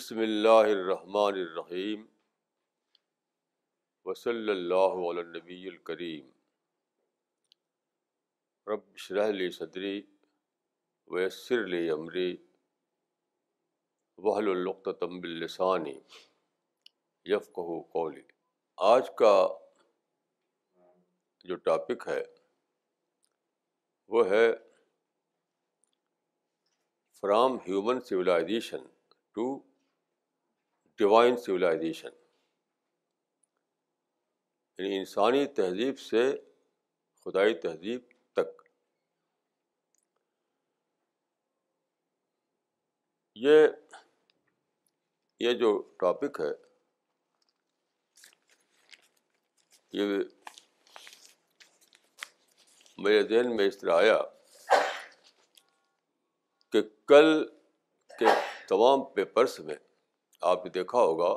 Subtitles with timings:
[0.00, 2.04] بسم اللہ الرحمن الرحیم
[4.06, 6.30] وصلی اللہ علی نبی الکریم
[8.66, 10.00] رب شرح لی صدری
[11.10, 12.34] ویسر لی عمری
[14.18, 15.98] وحل القتم باللسانی
[17.26, 18.22] یفقہ قولی
[18.78, 19.36] آج کا
[21.44, 22.22] جو ٹاپک ہے
[24.10, 24.46] وہ ہے
[27.22, 28.86] from human civilization
[29.36, 29.58] to
[31.00, 32.08] divine civilization
[34.78, 36.22] یعنی انسانی تہذیب سے
[37.26, 38.00] خدائی تہذیب
[38.32, 38.62] تک۔
[43.34, 43.66] یہ
[45.40, 46.52] یہ جو ٹاپک ہے،
[49.92, 50.04] یہ
[52.98, 54.18] میرے ذہن میں اس طرح آیا
[56.72, 57.48] کہ کل
[58.18, 58.26] کے
[58.68, 59.76] تمام پیپرس میں
[60.40, 61.36] آپ نے دیکھا ہوگا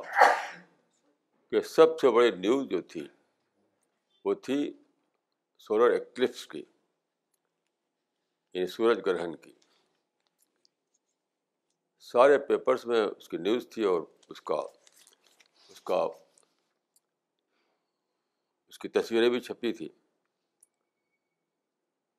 [1.50, 3.08] کہ سب سے بڑی نیوز جو تھی،
[4.24, 4.72] وہ تھی
[5.58, 6.64] سولر ایکلپس کی
[8.52, 9.52] یعنی سورج گرہن کی۔
[11.98, 14.54] سارے پیپرس میں اس کی نیوز تھی اور اس کا
[15.68, 16.06] اس کا،
[18.68, 19.88] اس کی تصویریں بھی چھپی تھی۔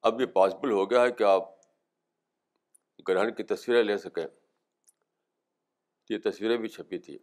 [0.02, 1.44] اب یہ پاسبل ہو گیا ہے کہ آپ
[3.08, 4.45] گرہن کی تصویریں لے سکیں۔
[6.10, 7.18] یہ تصویریں بھی چھپی تھی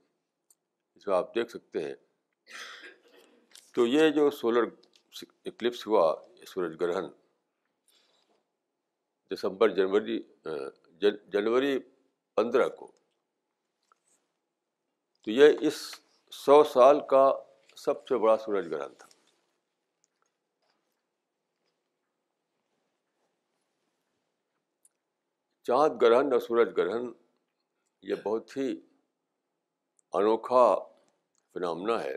[0.95, 1.95] اس میں آپ دیکھ سکتے ہیں۔
[3.75, 4.63] تو یہ جو سولر
[5.45, 6.17] اکلپس ہوا
[6.47, 7.05] سورج گرہن،
[9.35, 10.23] دسمبر، جنوری
[11.29, 11.79] جنوری
[12.35, 12.93] پندرہ کو۔
[15.23, 17.33] تو یہ اس سو سال کا
[17.77, 19.09] سب سے بڑا سورج گرہن تھا۔
[25.63, 27.22] چاند گرہن اور سورج گرہن
[28.03, 28.81] یہ بہت ہی
[30.13, 30.93] انوکھا
[31.53, 32.15] فنامنا ہے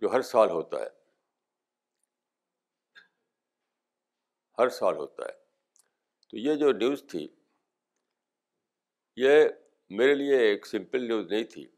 [0.00, 0.88] جو ہر سال ہوتا ہے۔
[4.58, 5.32] ہر سال ہوتا ہے۔
[6.28, 7.28] تو یہ جو نیوز تھی،
[9.16, 9.48] یہ
[9.90, 11.68] میرے لیے ایک سمپل نیوز نہیں تھی۔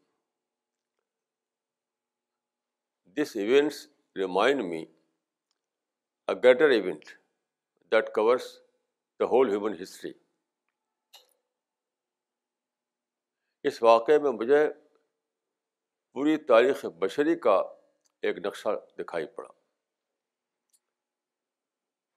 [3.06, 4.82] This events remind me
[6.28, 7.04] a greater event
[7.92, 8.60] that covers
[9.20, 10.12] the whole human history
[13.68, 14.72] اس واقعے میں مجھے
[16.12, 17.56] پوری تاریخ بشری کا
[18.22, 18.68] ایک نقشہ
[18.98, 19.48] دکھائی پڑا۔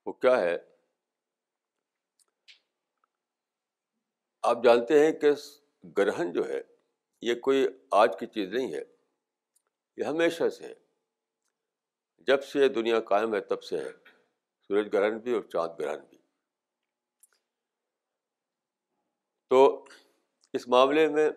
[0.06, 0.58] وہ کیا ہے؟
[4.42, 5.28] آپ جانتے ہیں کہ
[5.98, 6.62] گرہن جو ہے،
[7.22, 8.82] یہ کوئی آج کی چیز نہیں ہے،
[9.98, 10.74] یہ ہمیشہ سے ہے۔
[12.18, 13.90] جب سے یہ دنیا قائم ہے، تب سے ہے۔
[14.62, 16.18] سورج گرہن بھی اور چاند گرہن بھی۔
[19.50, 19.86] تو
[20.54, 21.30] اس معاملے میں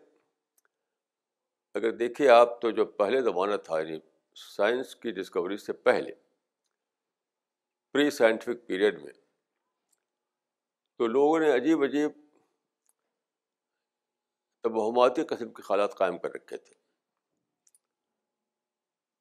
[1.75, 3.99] اگر دیکھیے آپ تو جو پہلے زمانہ تھا یعنی
[4.37, 6.13] سائنس کی ڈسکوری سے پہلے
[7.93, 9.13] پری سائنٹیفک پیریڈ میں،
[10.97, 12.11] تو لوگوں نے عجیب عجیب
[14.63, 16.75] توہماتی قسم کے خالات قائم کر رکھے تھے۔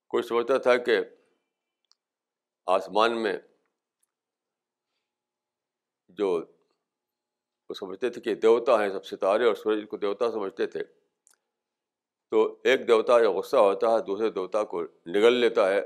[0.08, 1.00] کوئی سوچتا تھا کہ
[2.68, 3.38] آسمان میں
[6.10, 6.42] جو
[7.70, 10.84] وہ سمجھتے تھے کہ دیوتا ہیں، سب ستارے اور سورج کو دیوتا سمجھتے تھے
[12.34, 15.82] تو ایک دیوتا یا غصہ ہوتا ہے، دوسرے دیوتا کو نگل لیتا ہے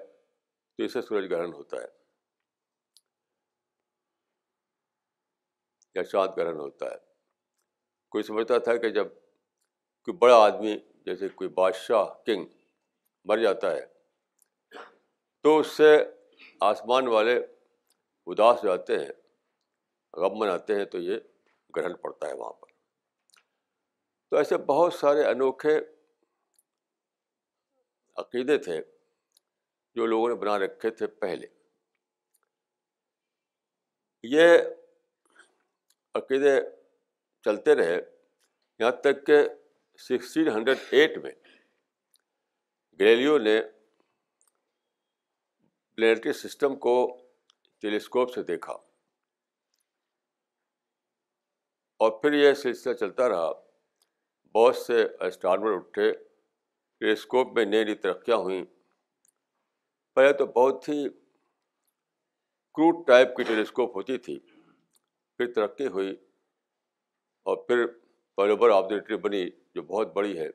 [0.77, 1.85] تو اسے سورج گرہن ہوتا ہے۔
[5.95, 6.95] یا چاند گرہن ہوتا ہے۔
[8.09, 9.07] کوئی سمجھتا تھا کہ جب
[10.05, 12.45] کوئی بڑا آدمی، جیسے کوئی بادشاہ، کنگ
[13.25, 13.85] مر جاتا ہے،
[15.43, 16.03] تو اس سے
[16.61, 17.37] آسمان والے
[18.25, 19.11] اداس جاتے ہیں،
[20.13, 21.17] غم مناتے ہیں تو یہ
[21.75, 22.67] گرہن پڑتا ہے وہاں پر۔
[24.29, 25.96] تو ایسے بہت سارے انوکھے
[28.17, 28.81] عقیدے تھے
[29.95, 31.47] جو لوگوں نے بنا رکھے تھے پہلے۔
[34.23, 34.57] یہ
[36.15, 36.61] عقیدے
[37.43, 38.01] چلتے رہے
[38.79, 39.37] یہاں تک کہ
[39.97, 41.31] سکسٹین ہنڈریڈ ایٹ میں
[42.99, 43.61] گلیلیو نے
[45.95, 46.95] پلینٹری سسٹم کو
[47.81, 48.73] ٹیلیسکوپ سے دیکھا
[51.97, 53.51] اور پھر یہ سلسلہ چلتا رہا۔
[54.55, 56.26] بہت سے اسٹارمر اٹھے۔
[56.99, 58.65] ٹیلیسکوپ میں نئی نئی ترقیاں ہوئیں۔
[60.15, 61.09] پہلے تو بہت ہی
[62.73, 64.39] کروٹ ٹائپ کی ٹیلیسکوپ ہوتی تھی،
[65.37, 66.15] پھر ترقی ہوئی
[67.43, 67.85] اور پھر
[68.35, 70.49] پہلوبر آبزرویٹری بنی جو بہت بڑی ہے۔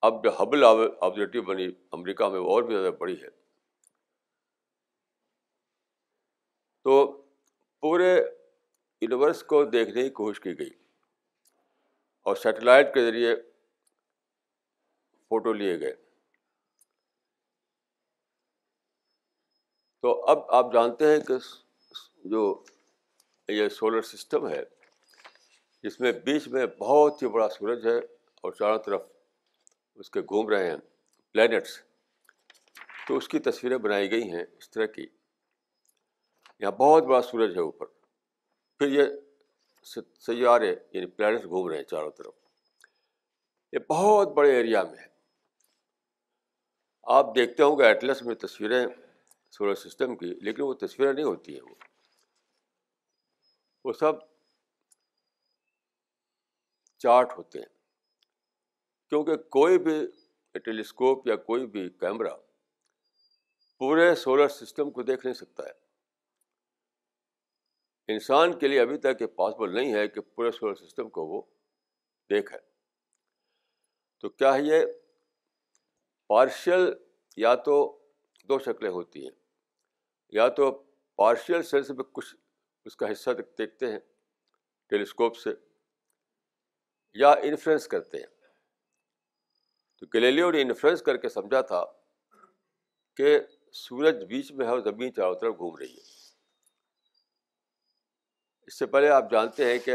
[0.00, 3.28] اب جو حبل آبزرویٹری بنی، امریکہ میں وہ اور بھی زیادہ بڑی ہے۔
[6.82, 7.22] تو
[7.80, 8.14] پورے
[9.00, 10.70] یونیورس کو دیکھنے کی کوشش کی گئی
[12.22, 13.36] اور سیٹلائٹ کے ذریعے
[15.28, 15.94] فوٹو لیے گئے۔
[20.02, 21.34] تو اب آپ جانتے ہیں کہ
[22.24, 22.64] جو
[23.48, 24.62] یہ سولر سسٹم ہے،
[25.82, 27.98] جس میں بیچ میں بہت ہی بڑا سورج ہے
[28.40, 29.02] اور چاروں طرف
[29.94, 30.76] اس کے گھوم رہے ہیں
[31.32, 31.82] پلینٹس
[33.08, 35.06] تو اس کی تصویریں بنائی گئی ہیں اس طرح کی۔
[36.58, 37.86] یہاں بہت بڑا سورج ہے اوپر۔
[38.78, 39.04] پھر یہ
[40.20, 42.34] سیارے یعنی پلانٹس گھوم رہے ہیں چاروں طرف۔
[43.72, 45.13] یہ بہت بڑے ایریا میں ہے۔
[47.06, 48.86] آپ دیکھتے ہوں گے ایٹلس میں تصویریں
[49.50, 51.74] سولر سسٹم کی، لیکن وہ تصویریں نہیں ہوتی ہیں وہ۔
[53.84, 54.12] وہ سب
[56.98, 57.66] چارٹ ہوتے ہیں۔
[59.08, 60.06] کیونکہ کوئی بھی
[60.58, 62.30] ٹیلیسکوپ یا کوئی بھی کیمرہ
[63.78, 65.72] پورے سولر سسٹم کو دیکھ نہیں سکتا ہے۔
[68.12, 71.42] انسان کے لیے ابھی تک یہ پاسبل نہیں ہے کہ پورے سولر سسٹم کو وہ
[72.30, 72.58] دیکھے۔
[74.18, 74.86] تو کیا یہ
[76.26, 76.92] پارشل
[77.36, 77.98] یا تو
[78.44, 79.34] دو شکلیں ہوتی ہیں۔
[80.28, 80.82] یا تو
[81.16, 82.36] پارشل سینس میں کچھ
[82.84, 83.98] اس کا حصہ دیکھتے ہیں
[84.88, 85.50] ٹیلیسکوپ سے
[87.14, 88.26] یا انفلوئنس کرتے ہیں۔
[89.98, 91.84] تو گلیلیو نے انفلوئنس کر کے سمجھا تھا
[93.16, 93.38] کہ
[93.72, 96.14] سورج بیچ میں ہے اور زمین چاروں طرف گھوم رہی ہے۔
[98.66, 99.94] اس سے پہلے آپ جانتے ہیں کہ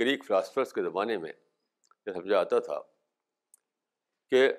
[0.00, 1.32] گریک فلاسفرس کے زمانے میں
[2.06, 2.80] یہ سمجھا آتا تھا
[4.30, 4.52] کہ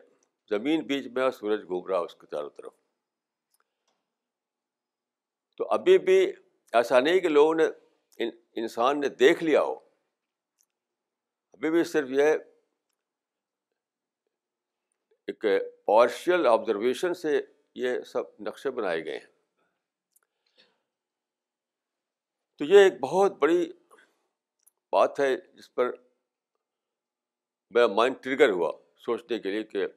[0.52, 2.74] زمین بیچ میں اور سورج گھوم رہا اس کے چاروں طرف۔
[5.58, 6.34] تو ابھی بھی
[6.74, 7.64] ایسا نہیں کہ لوگوں نے
[8.56, 9.76] انسان نے دیکھ لیا ہو۔
[11.54, 12.24] ابھی بھی صرف یہ
[15.28, 15.46] ایک
[15.86, 17.42] پارشل آبزرویشن سے
[17.76, 19.28] یہ سب نقشے بنائے گئے ہیں۔
[22.56, 23.72] تو یہ ایک بہت بڑی
[24.92, 25.92] بات ہے جس پر
[27.70, 29.88] میرا مائنڈ ٹریگر ہوا سوچنے کے لیے کہ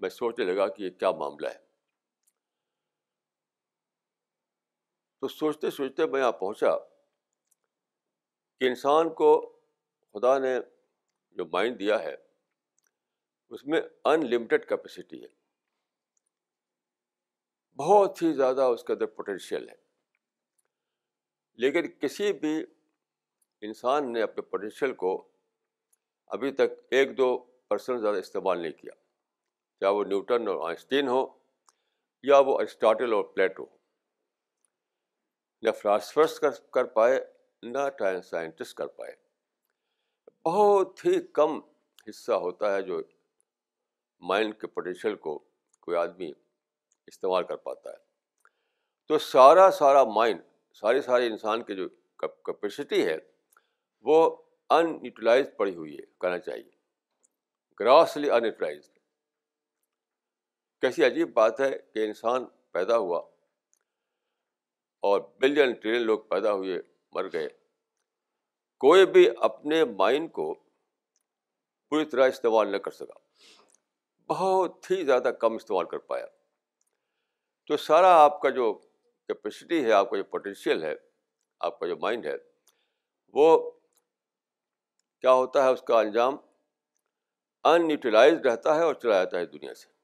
[0.00, 1.66] میں سوچنے لگا کہ یہ کیا معاملہ ہے۔
[5.20, 6.78] تو سوچتے سوچتے میں یہاں پہنچا
[8.60, 9.60] کہ انسان کو
[10.12, 10.58] خدا نے
[11.30, 12.16] جو مائنڈ دیا ہے،
[13.48, 15.28] اس میں انلمیٹیڈ کیپیسٹی ہے۔
[17.76, 19.74] بہت ہی زیادہ اس کے اندر پوٹینشیل ہے۔
[21.54, 22.64] لیکن کسی بھی
[23.60, 25.28] انسان نے اپنے پوٹینشیل کو
[26.26, 29.05] ابھی تک ایک دو پرسنٹ زیادہ استعمال نہیں کیا۔
[29.80, 31.26] چاہے وہ نیوٹن اور آئنسٹین ہو
[32.22, 33.66] یا وہ ارسٹاٹل اور پلیٹ ہو
[35.62, 37.26] نہ فلاسفرس کر کر پائے،
[37.62, 37.78] نہ
[38.24, 39.14] سائنٹسٹ کر پائے۔
[40.44, 41.60] بہت ہی کم
[42.08, 43.00] حصہ ہوتا ہے جو
[44.20, 45.38] مائنڈ کے پوٹینشیل کو
[45.80, 46.32] کوئی آدمی
[47.06, 47.96] استعمال کر پاتا ہے۔
[49.06, 50.40] تو سارا سارا مائنڈ،
[50.72, 51.88] ساری ساری انسان کی جو
[52.18, 53.18] کیپیسٹی ہے،
[54.02, 54.36] وہ
[54.70, 56.70] ان یوٹیلائز پڑی ہوئی ہے کہنا چاہیے۔
[57.80, 58.90] گراسلی ان یوٹیلائز
[60.80, 63.18] کیسی عجیب بات ہے کہ انسان پیدا ہوا
[65.00, 66.78] اور بلین ٹریلین لوگ پیدا ہوئے،
[67.12, 67.48] مر گئے۔
[68.78, 70.54] کوئی بھی اپنے مائنڈ کو
[71.88, 73.18] پوری طرح استعمال نہ کر سکا۔
[74.26, 76.26] بہت ہی زیادہ کم استعمال کر پایا۔
[77.68, 78.74] تو سارا آپ کا جو
[79.26, 80.94] کیپیسٹی ہے، آپ کا جو پوٹینشیل ہے،
[81.60, 82.34] آپ کا جو مائنڈ ہے،
[83.34, 83.70] وہ
[85.20, 86.36] کیا ہوتا ہے؟ اس کا انجام
[87.64, 89.95] ان یوٹیلائز رہتا ہے اور چلا جاتا ہے دنیا سے۔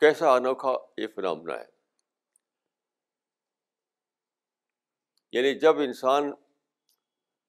[0.00, 1.64] کیسا انوکھا یہ فنامنا ہے۔
[5.32, 6.32] یعنی جب انسان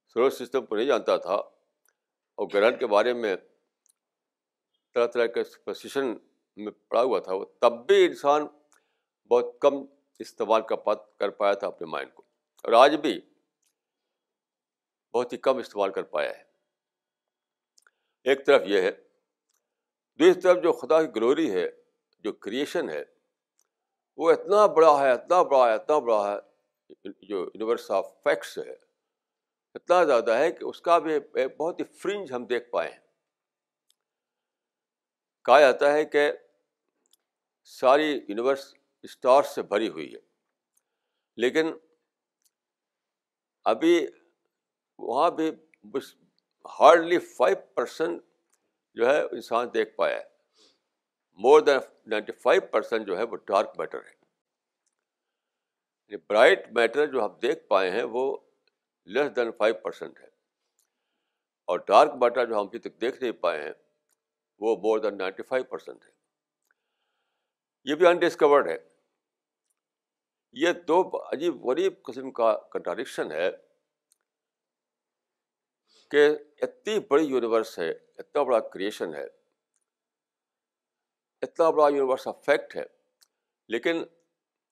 [0.07, 3.35] سولر سسٹم کو نہیں جانتا تھا اور گرہن کے بارے میں
[4.93, 6.05] طرح طرح کے پوزیشن
[6.57, 8.41] میں پڑا ہوا تھا وہ تب بھی انسان
[9.27, 9.73] بہت کم
[10.19, 10.75] استعمال کر
[11.17, 12.23] کر پایا تھا اپنے مائنڈ کو۔
[12.63, 13.21] اور آج بھی
[15.13, 16.43] بہت ہی کم استعمال کر پایا ہے۔
[18.23, 18.91] ایک طرف یہ ہے،
[20.19, 21.80] دوسری طرف جو خدا کی گلوری ہے
[22.25, 23.03] جو کریشن ہے،
[24.17, 26.39] وہ اتنا بڑا ہے، اتنا بڑا ہے، اتنا بڑا ہے،
[27.21, 28.75] جو یونیورس آف فیکٹس ہے،
[29.75, 31.19] اتنا زیادہ ہے کہ اس کا بھی
[31.57, 32.99] بہت ہی فرنج ہم دیکھ پائے ہیں۔
[35.45, 36.31] کہا جاتا ہے کہ
[37.69, 38.73] ساری یونیورس
[39.03, 40.19] اسٹار سے بھری ہوئی ہے،
[41.37, 41.71] لیکن
[43.65, 43.95] ابھی
[44.99, 45.49] وہاں بھی
[46.79, 48.21] ہارڈلی فائیو پرسینٹ
[48.97, 50.29] جو ہے انسان دیکھ پایا ہے۔
[51.33, 54.11] More than ninety five percent جو ہے وہ ڈارک میٹر ہے۔
[56.07, 58.37] یعنی برائٹ میٹر جو ہم دیکھ پائے ہیں وہ
[59.05, 60.27] لیس دین فائیو پرسینٹ ہے۔
[61.65, 63.73] اور ڈارک میٹر جو ہم ابھی تک دیکھ نہیں پائے ہیں
[64.59, 66.11] وہ more than ninety five percent ہے۔
[67.83, 68.77] یہ بھی انڈسکورڈ ہے۔
[70.51, 73.51] یہ دو عجیب غریب قسم کا کنٹراڈکشن ہے
[76.09, 76.29] کہ
[76.61, 79.40] اتنی بڑی یونیورس ہے، اتنا بڑا کریشن ہے۔
[81.41, 82.83] اتنا بڑا یونیورس آف فیکٹ ہے،
[83.67, 84.03] لیکن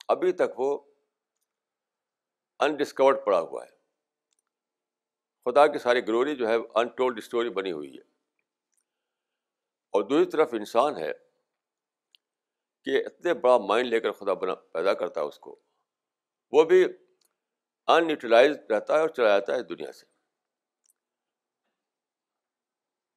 [0.08, 0.80] ابھی تک وہ
[2.60, 3.80] انڈسکورڈ پڑا ہوا ہے۔
[5.46, 8.02] خدا کی ساری گلوری جو ہے انٹولڈ اسٹوری بنی ہوئی ہے۔
[9.92, 11.12] اور دوسری طرف انسان ہے
[12.84, 15.60] کہ اتنے بڑا مائنڈ لے کر خدا بنا، پیدا کرتا ہے اس کو۔
[16.52, 16.86] وہ بھی
[17.88, 20.06] ان یوٹیلائز رہتا ہے اور چلا جاتا ہے دنیا سے۔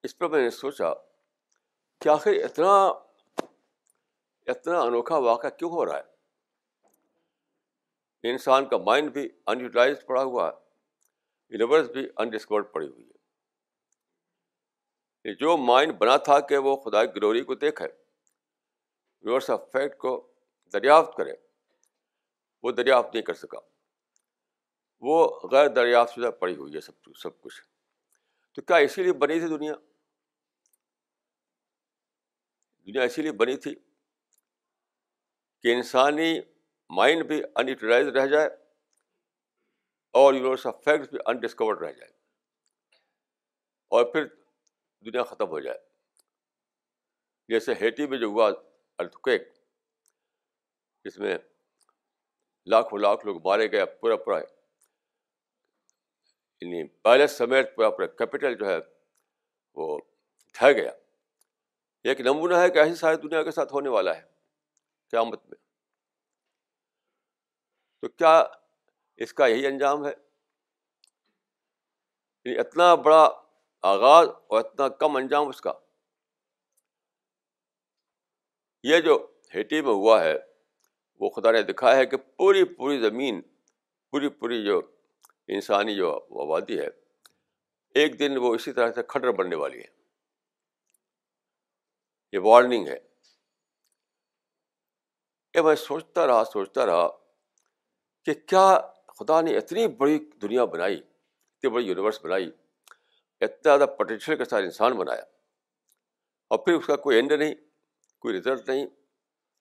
[0.03, 0.95] اس پر میں نے سوچا
[2.01, 3.02] کہ آخر اتنا
[4.47, 6.13] اتنا انوکھا واقعہ کیوں ہو رہا ہے؟
[8.31, 10.53] انسان کا مائنڈ بھی ان یوٹیلائز پڑا ہوا ہے
[11.49, 13.13] یونیورس بھی انڈسکورڈ پڑی ہوئی ہے۔
[15.35, 20.33] جو مائنڈ بنا تھا کہ وہ خدا کی گلوری کو دیکھے یونیورس آف فیکٹ کو
[20.73, 21.33] دریافت کرے،
[22.63, 23.59] وہ دریافت نہیں کر سکا۔
[25.01, 27.63] وہ غیر دریافت شدہ پڑی ہوئی ہے سب سب کچھ۔
[28.53, 29.75] تو کیا اسی لیے بنی تھی دنیا؟
[32.87, 33.75] دنیا اسی لیے بنی تھی
[35.63, 36.41] کہ انسانی
[36.91, 38.49] مائنڈ بھی انیوٹیلائز رہ جائے
[40.15, 42.11] اور یونیورس آف فیکٹس بھی انڈسکورڈ رہ جائے
[43.89, 44.27] اور پھر
[45.05, 45.79] دنیا ختم ہو جائے۔
[47.49, 48.51] جیسے ہیٹی میں جو ہوا
[48.99, 49.43] ارتھکیک
[51.05, 51.39] جس میں
[52.67, 54.39] لاکھوں لاکھ لوگ مارے گئے، پورا پورا
[56.61, 58.79] یعنی پیلس سمیت پورا پورا کیپٹل جو ہے
[59.75, 59.99] وہ
[60.55, 60.91] ڈھہ گیا۔
[62.03, 64.32] ایک نمونہ ہے کہ ایسی ساری دنیا کے ساتھ ہونے والا ہے۔
[65.13, 65.59] قیامت میں۔
[68.01, 68.45] تو کیا
[69.17, 70.13] اس کا یہی انجام ہے؟
[72.45, 73.29] یعنی اتنا بڑا
[73.83, 75.73] آغاز اور اتنا کم انجام اس کا۔
[78.83, 80.35] یہ جو ہیٹی میں ہوا ہے،
[81.21, 83.43] وہ خدا نے دکھایا ہے کہ پوری پوری زمین،
[84.11, 84.81] پوری پوری جو
[85.49, 86.89] انسانی جو آبادی ہے،
[87.95, 90.03] ایک دن وہ اسی طرح سے کھٹر بننے والی ہے۔
[92.33, 93.12] یہ وارننگ ہے۔
[95.55, 97.09] یہ میں سوچتا رہا سوچتا رہا
[98.25, 102.51] کہ کیا خدا نے اتنی بڑی دنیا بنائی، اتنی بڑی یونیورس بنائی،
[103.41, 105.23] اتنا زیادہ پوٹینشیل کے ساتھ انسان بنایا
[106.49, 107.55] اور پھر اس کا کوئی اینڈ نہیں،
[108.19, 108.87] کوئی رزلٹ نہیں،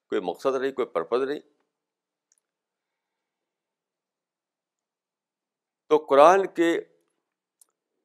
[0.10, 1.39] کوئی مقصد نہیں، کوئی پرپز نہیں۔
[5.88, 6.81] تو قرآن کے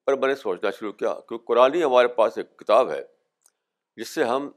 [0.05, 3.03] پر میں نے سوچنا شروع کیا کہ قرآن ہی ہمارے پاس ایک کتاب ہے
[3.97, 4.51] جس سے ہم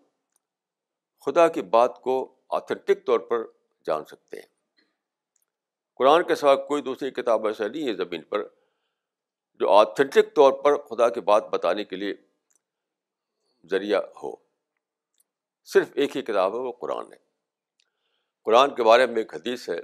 [1.20, 3.38] خدا کی بات کو آتھینٹک طور پر
[3.86, 4.48] جان سکتے ہیں۔
[5.96, 8.48] قرآن کے ساتھ کوئی دوسری کتاب ایسا نہیں ہے زمین پر
[9.54, 12.14] جو آتھینٹک طور پر خدا کی بات بتانے کے لیے
[13.70, 14.36] ذریعہ ہو۔
[15.66, 17.18] صرف ایک ہی کتاب ہے، وہ قرآن ہے۔
[18.44, 19.80] قرآن کے بارے میں ایک حدیث ہے،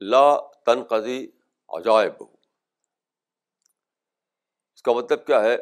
[0.00, 1.30] لا تنقضی
[1.68, 2.12] عجائب
[4.74, 5.56] اس کا مطلب کیا ہے؟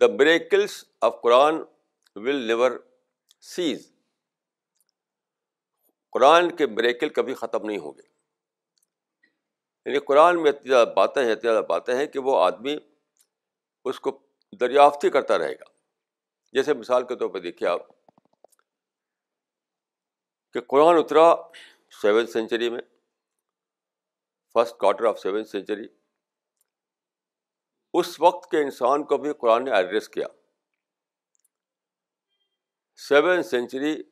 [0.00, 1.54] The miracles of Quran
[2.14, 2.70] will never
[3.42, 3.92] cease.
[6.12, 8.12] Quran کے بریکل کبھی ختم نہیں ہوں گے۔
[9.86, 12.76] یعنی قرآن میں اتنی زیادہ باتیں ہیں، اتنی زیادہ باتیں ہیں کہ وہ آدمی
[13.84, 14.26] اس کو
[14.60, 15.64] دریافت ہی کرتا رہے گا۔
[16.52, 17.80] جیسے مثال کے طور پہ دیکھیے آپ
[20.52, 21.34] کہ قرآن اترا
[22.02, 22.82] سیونتھ سینچری میں
[24.54, 25.86] first quarter of seventh century
[27.94, 30.26] اس وقت کے انسان کو بھی قرآن نے ایڈریس کیا۔
[33.08, 34.02] سیون سینچری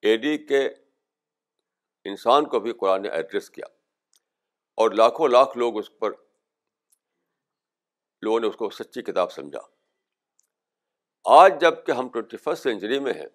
[0.00, 0.68] اے ڈی کے
[2.04, 3.66] انسان کو بھی قرآن نے ایڈریس کیا
[4.78, 6.10] اور لاکھوں لاکھ لوگ اس پر
[8.22, 9.60] لوگوں نے اس کو سچی کتاب سمجھا۔
[11.24, 13.26] آج جبکہ ہم ٹوینٹی فسٹ سینچری میں ہیں،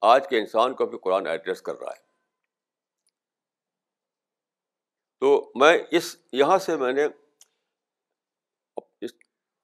[0.00, 2.02] آج کے انسان کو بھی قرآن ایڈریس کر رہا ہے۔
[5.20, 7.06] تو میں اس، یہاں سے میں نے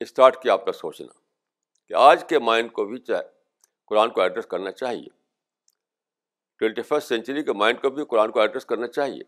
[0.01, 1.13] اسٹارٹ کیا آپ کا سوچنا
[1.89, 3.34] کہ آج کے مائنڈ کو بھی چاہے
[3.95, 5.09] قرآن کو ایڈریس کرنا چاہیے۔
[6.59, 9.23] ٹوینٹی فسٹ سینچری کے مائنڈ کو بھی قرآن کو ایڈریس کرنا چاہیے۔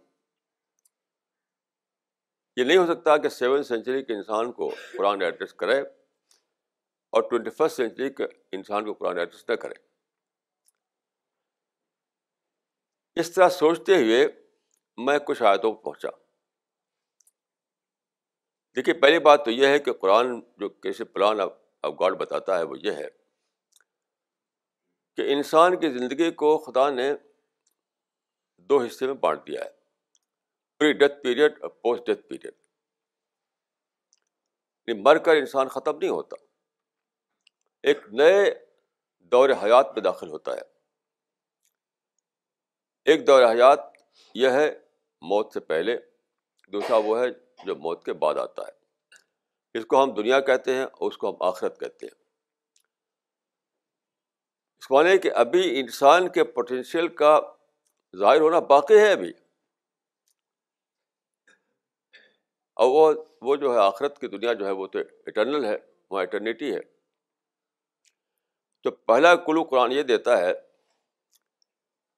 [2.56, 5.80] یہ نہیں ہو سکتا کہ سیون سینچری کے انسان کو قرآن ایڈریس کرے
[7.11, 9.75] اور ٹوینٹی فسٹ سینچری کے انسان کو قرآن ایڈریس نہ کرے۔
[13.16, 14.28] اس طرح سوچتے ہوئے
[14.96, 16.08] میں کچھ آیتوں کو پہنچا۔
[18.76, 21.52] دیکھیے، پہلی بات تو یہ ہے کہ قرآن جو کیسے پلان آف
[22.00, 23.25] گاڈ بتاتا ہے وہ یہ ہے۔
[25.16, 27.12] کہ انسان کی زندگی کو خدا نے
[28.56, 29.70] دو حصے میں بانٹ دیا ہے۔
[30.78, 32.54] پری ڈیتھ پیریڈ اور پوسٹ ڈیتھ پیریڈ
[34.88, 36.37] مر کر انسان ختم نہیں ہوتا۔
[37.82, 38.66] ایک نئے
[39.18, 40.61] دور حیات میں داخل ہوتا ہے۔
[43.04, 43.80] ایک دور حیات
[44.35, 44.78] یہ ہے
[45.20, 45.99] موت سے پہلے،
[46.73, 47.26] دوسرا وہ ہے
[47.64, 48.73] جو موت کے بعد آتا ہے۔
[49.78, 52.25] اس کو ہم دنیا کہتے ہیں اور اس کو ہم آخرت کہتے ہیں۔
[54.78, 57.40] اس کو مانے کہ ابھی انسان کے پوٹینشیل کا
[58.16, 59.33] ظاہر ہونا باقی ہے ابھی۔
[62.75, 65.76] اور وہ وہ جو ہے آخرت کی دنیا جو ہے وہ تو اٹرنل ہے،
[66.11, 66.80] وہاں اٹرنیٹی ہے۔
[68.83, 70.52] تو پہلا کلو قرآن یہ دیتا ہے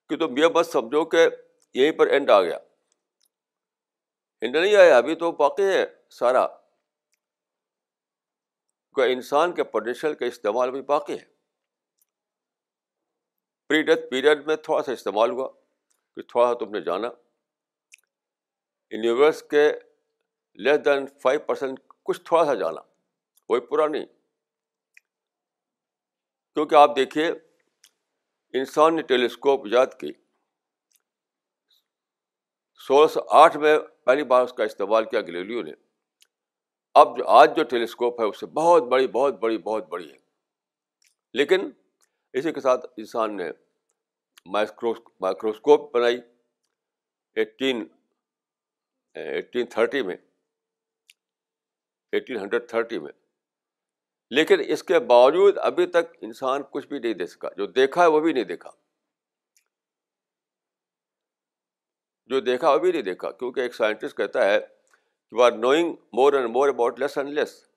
[0.08, 1.28] کہ تم یہ بس سمجھو کہ
[1.74, 2.58] یہیں پر اینڈ آ گیا۔
[4.40, 6.46] اینڈ نہیں آیا، ابھی تو باقی ہے سارا۔
[9.10, 11.37] انسان کے پوٹینشیل کا استعمال بھی باقی ہے۔
[13.68, 15.48] پری ڈیتھ پیریڈ میں تھوڑا سا استعمال ہوا
[16.16, 17.08] کہ تھوڑا سا تم نے جانا۔
[18.90, 19.72] یونیورس کے
[20.54, 22.80] لیس دین فائیو پرسینٹ کچھ تھوڑا سا جانا،
[23.46, 24.06] کوئی پورا نہیں۔
[26.54, 27.28] کیونکہ آپ دیکھیے،
[28.52, 30.12] انسان نے ٹیلیسکوپ ایجاد کی۔
[32.74, 35.72] سولہ سو آٹھ میں پہلی بار اس کا استعمال کیا گلیلیو نے۔
[36.94, 40.16] اب جو آج جو ٹیلیسکوپ ہے، اس سے بہت بڑی بہت بڑی بہت بڑی ہے۔
[41.32, 41.70] لیکن
[42.38, 43.50] اسی کے ساتھ انسان نے
[44.46, 46.20] مائکروس مائکروسکوپ بنائی۔
[47.34, 47.86] ایٹین
[49.14, 50.16] ایٹین تھرٹی میں۔
[52.12, 53.12] ایٹین ہنڈریڈ تھرٹی میں۔
[54.30, 58.06] لیکن اس کے باوجود ابھی تک انسان کچھ بھی نہیں دیکھ سکا۔ جو دیکھا ہے
[58.06, 58.70] وہ بھی نہیں دیکھا۔
[62.26, 64.56] جو دیکھا وہ بھی نہیں دیکھا۔ کیونکہ ایک سائنٹسٹ کہتا ہے
[65.32, 67.67] you are knowing more and more about less and less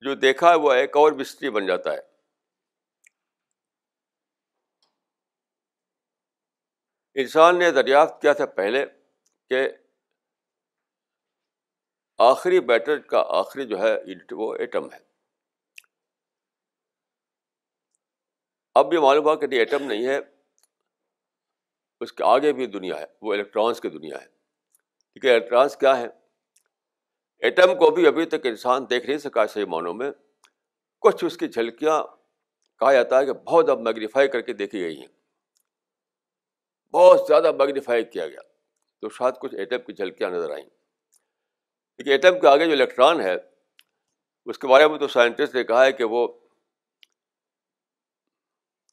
[0.00, 1.98] جو دیکھا ہے وہ ایک اور مسٹری بن جاتا ہے۔
[7.14, 8.86] انسان نے دریافت کیا تھا پہلے
[9.50, 9.68] کہ
[12.18, 13.96] آخری بیٹر کا آخری جو ہے
[14.30, 14.98] وہ ایٹم ہے۔
[18.74, 20.18] اب یہ معلوم ہوا کہ نہیں ایٹم نہیں ہے،
[22.00, 24.26] اس کے آگے بھی دنیا ہے، وہ الیکٹرانس کی دنیا ہے۔
[25.12, 26.27] کیونکہ الیکٹرانس کیا ہے
[27.38, 30.10] ایٹم کو بھی ابھی تک انسان دیکھ نہیں سکا صحیح معنوں میں۔
[31.00, 32.02] کچھ اس کی جھلکیاں
[32.78, 35.06] کہا جاتا ہے کہ بہت اب میگنیفائی کر کے دیکھی گئی ہیں۔
[36.92, 38.40] بہت زیادہ میگنیفائی کیا گیا۔
[39.00, 40.68] تو شاید کچھ ایٹم کی جھلکیاں نظر آئیں۔
[41.96, 43.34] کیونکہ ایٹم کے آگے جو الیکٹران ہے،
[44.46, 46.28] اس کے بارے میں تو سائنٹسٹ نے کہا ہے کہ وہ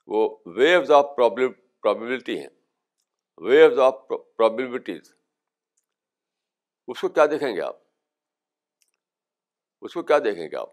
[0.07, 2.49] وہ ویوز آف پرابلمٹی ہیں۔
[3.37, 3.95] ویوز آف
[4.37, 5.13] پرابلمٹیز
[6.87, 7.84] اس کو کیا دیکھیں گے آپ؟
[9.85, 10.69] اس کو کیا دیکھیں گے آپ؟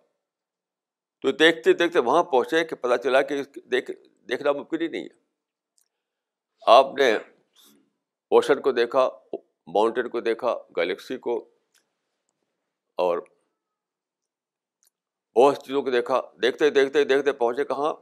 [1.22, 3.90] تو دیکھتے دیکھتے وہاں پہنچے کہ پتا چلا کہ دیکھ
[4.28, 5.22] دیکھنا ممکن ہی نہیں ہے۔
[6.66, 7.14] آپ نے
[8.30, 9.10] اوشن کو دیکھا،
[9.66, 11.48] ماؤنٹین کو دیکھا، گلیکسی کو،
[12.94, 13.18] اور
[15.36, 17.94] بہت چیزوں کو دیکھا۔ دیکھتے دیکھتے دیکھتے پہنچے کہاں؟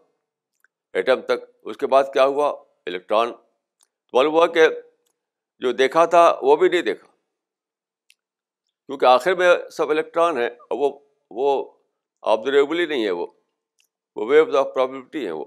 [0.92, 2.48] ایٹم تک۔ اس کے بعد کیا ہوا؟
[2.86, 3.32] الیکٹران۔
[4.12, 4.68] معلوم ہوا کہ
[5.58, 7.09] جو دیکھا تھا وہ بھی نہیں دیکھا۔
[8.90, 11.00] کیونکہ آخر میں سب الیکٹران ہے وہ
[11.30, 11.78] وہ
[12.22, 13.26] آبزرویبل ہی نہیں ہے وہ
[14.16, 15.44] وہ ویوز آف پرابلمٹی ہیں وہ۔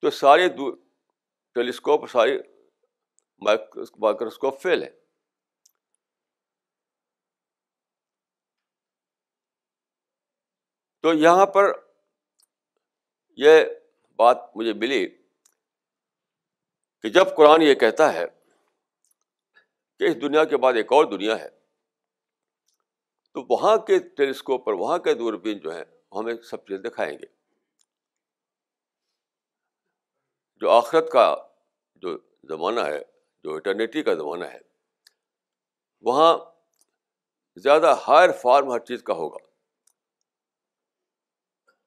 [0.00, 0.48] تو ساری
[1.52, 2.38] ٹیلیسکوپ ساری
[3.98, 4.90] مائکروسکوپ فیل ہے۔
[11.00, 11.64] تو یہاں پر
[13.36, 13.64] یہ
[14.16, 15.08] بات مجھے ملی
[17.02, 18.43] کہ جب قرآن یہ کہتا ہے
[19.98, 21.48] کہ اس دنیا کے بعد ایک اور دنیا ہے۔
[23.32, 27.26] تو وہاں کے ٹیلیسکوپ پر، وہاں کے دوربین جو ہیں ہمیں سب چیزیں دکھائیں گے۔
[30.56, 31.36] جو آخرت کا
[31.94, 33.02] جو زمانہ ہے،
[33.44, 34.58] جو اٹرنیٹی کا زمانہ ہے،
[36.00, 36.38] وہاں
[37.56, 39.46] زیادہ ہائر فارم ہر چیز کا ہوگا۔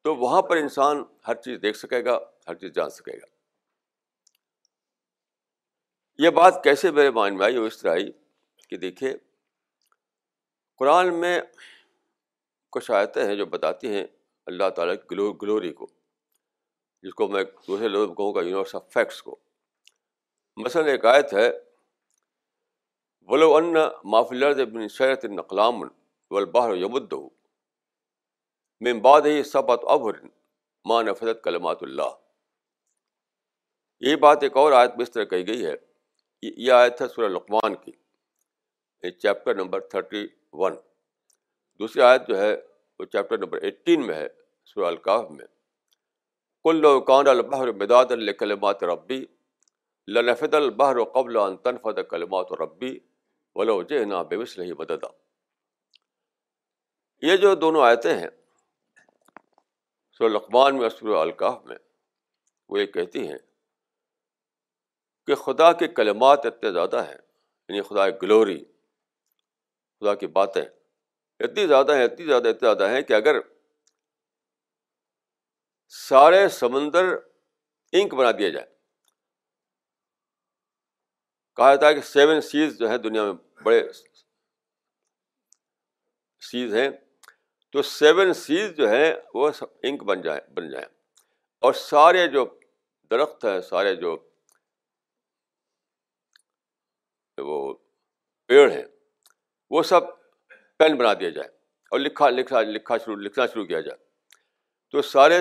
[0.03, 3.36] تو وہاں پر انسان ہر چیز دیکھ سکے گا، ہر چیز جان سکے گا۔
[6.19, 8.11] یہ بات کیسے میرے مائنڈ میں آئی وہ اس طرح آئی
[8.67, 9.13] کہ دیکھیے
[10.75, 11.41] قرآن میں
[12.69, 14.05] کچھ آیتیں ہیں جو بتاتی ہیں
[14.45, 15.87] اللہ تعالیٰ کی گلوری کو،
[17.03, 19.39] جس کو میں دوسرے لوگوں کہوں گا، یونیورس آف فیکٹس کو۔
[20.57, 21.49] مثلاً ایک آیت ہے،
[23.29, 25.81] ولو ان مافلرد بن شیرت نقلام
[26.31, 27.13] والبحر یمد
[28.81, 30.13] من بعد ہی سبت ابر
[30.85, 32.15] ماں نفرت کلمات اللہ
[33.99, 35.75] یہی بات ایک اور آیت میں اس طرح کہی گئی ہے
[36.43, 37.91] یہ آیت ہے سورہ لقمان کی
[39.11, 40.75] چیپٹر نمبر تھرٹی ون
[41.79, 42.55] دوسری آیت جو ہے،
[42.99, 44.27] وہ چیپٹر نمبر ایٹین میں ہے،
[44.65, 45.45] سورہ القاف میں۔
[46.65, 49.25] کل کان البحر مداد الکلمات ربی
[50.07, 52.97] لنفد البحر قبل ان تنفد کلمات ربی،
[53.55, 55.07] ولو جہنا بے وسلح مددا۔
[57.21, 58.29] یہ جو دونوں آیتیں ہیں،
[60.11, 61.77] سورہ لقمان میں اور سورہ القاف میں،
[62.69, 63.37] وہ یہ کہتی ہیں
[65.27, 67.17] کہ خدا کے کلمات اتنے زیادہ ہیں
[67.69, 68.65] یعنی خدا گلوری
[69.99, 70.61] خدا کی باتیں
[71.39, 73.35] اتنی زیادہ ہیں، اتنی زیادہ اتنی زیادہ ہیں کہ اگر
[75.87, 77.05] سارے سمندر
[77.91, 78.65] انک بنا دیا جائے
[81.55, 83.83] کہا جاتا ہے کہ سیون سیز جو ہے دنیا میں بڑے
[86.41, 86.89] سیز ہیں،
[87.71, 89.49] تو سیون سیز جو ہیں وہ
[89.83, 90.85] انک بن جائیں بن جائیں۔
[91.59, 92.59] اور سارے جو
[93.11, 94.17] درخت ہیں، سارے جو
[97.37, 97.73] وہ
[98.49, 98.83] پیڑ ہیں۔
[99.71, 100.01] وہ سب
[100.79, 101.47] پین بنا دیا جائے
[101.91, 103.97] اور لکھا لکھا لکھا شروع، لکھنا شروع کیا جائے۔
[104.93, 105.39] تو سارے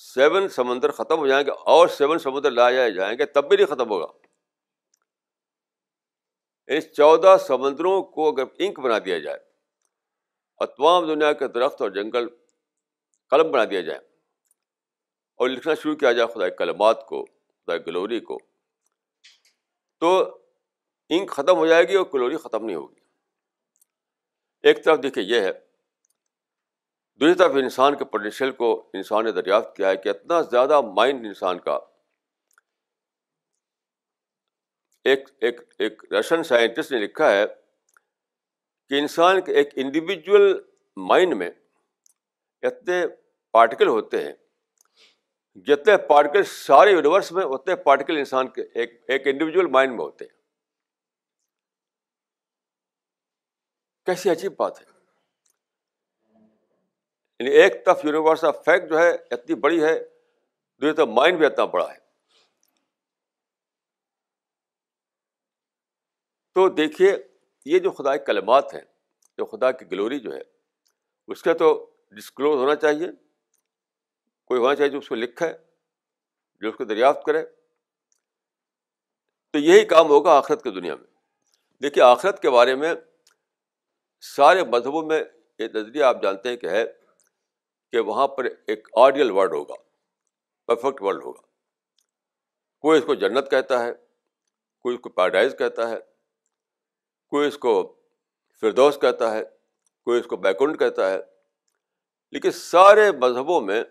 [0.00, 3.66] سیون سمندر ختم ہو جائیں گے اور سیون سمندر لائے جائیں گے، تب بھی نہیں
[3.66, 4.06] ختم ہوگا۔
[6.68, 9.38] اس چودہ سمندروں کو اگر انک بنا دیا جائے،
[10.60, 12.28] اور تمام دنیا کے درخت اور جنگل
[13.32, 13.98] قلم بنا دیا جائے
[15.40, 18.38] اور لکھنا شروع کیا جائے خدا کلمات کو خدا گلوری کو،
[20.02, 20.38] تو
[21.10, 23.00] انک ختم ہو جائے گی اور گلوری ختم نہیں ہوگی۔
[24.64, 25.52] ایک طرف دیکھیے یہ ہے،
[27.20, 31.26] دوسری طرف انسان کے پوٹینشیل کو انسان نے دریافت کیا ہے کہ اتنا زیادہ مائنڈ
[31.26, 31.78] انسان کا،
[35.04, 37.44] ایک ایک ایک رشین سائنٹسٹ نے لکھا ہے
[38.90, 40.52] کہ انسان کے ایک انڈیویجول
[40.96, 41.50] مائنڈ میں
[42.62, 43.04] اتنے
[43.54, 44.32] پارٹیکل ہوتے ہیں،
[45.66, 50.24] جتنے پارٹیکل سارے یونیورس میں، اتنے پارٹیکل انسان کے ایک ایک انڈیویجول مائنڈ میں ہوتے
[50.24, 50.34] ہیں۔
[54.06, 54.86] کیسی عجیب بات ہے۔
[57.38, 59.98] یعنی ایک طرف یونیورس آف فیکٹ جو ہے اتنی بڑی ہے
[60.80, 61.98] دوسری طرف مائنڈ بھی اتنا بڑا ہے۔
[66.54, 67.16] تو دیکھیے،
[67.64, 68.80] یہ جو خدا کے کلمات ہیں،
[69.38, 70.40] جو خدا کی گلوری جو ہے،
[71.28, 73.08] اس کا تو ڈسکلوز ہونا چاہیے۔
[74.44, 75.52] کوئی ہونا چاہیے جو اس کو لکھے
[76.60, 77.46] جو اس کو دریافت کرے۔
[79.50, 81.06] تو یہی کام ہوگا آخرت کی دنیا میں۔
[81.82, 82.94] دیکھیے، آخرت کے بارے میں
[84.20, 85.24] سارے مذہبوں میں
[85.58, 86.84] یہ نظریہ آپ جانتے ہیں کہ ہے
[87.92, 89.74] کہ وہاں پر ایک آڈیل ورڈ ہوگا،
[90.66, 91.40] پرفیکٹ ورلڈ ہوگا۔
[92.78, 93.92] کوئی اس کو جنت کہتا ہے،
[94.78, 95.96] کوئی اس کو پیراڈائز کہتا ہے،
[97.28, 97.96] کوئی اس کو
[98.60, 99.44] فردوس کہتا ہے،
[100.04, 101.18] کوئی اس کو بیکنڈ کہتا ہے۔
[102.30, 103.84] لیکن سارے مذہبوں میں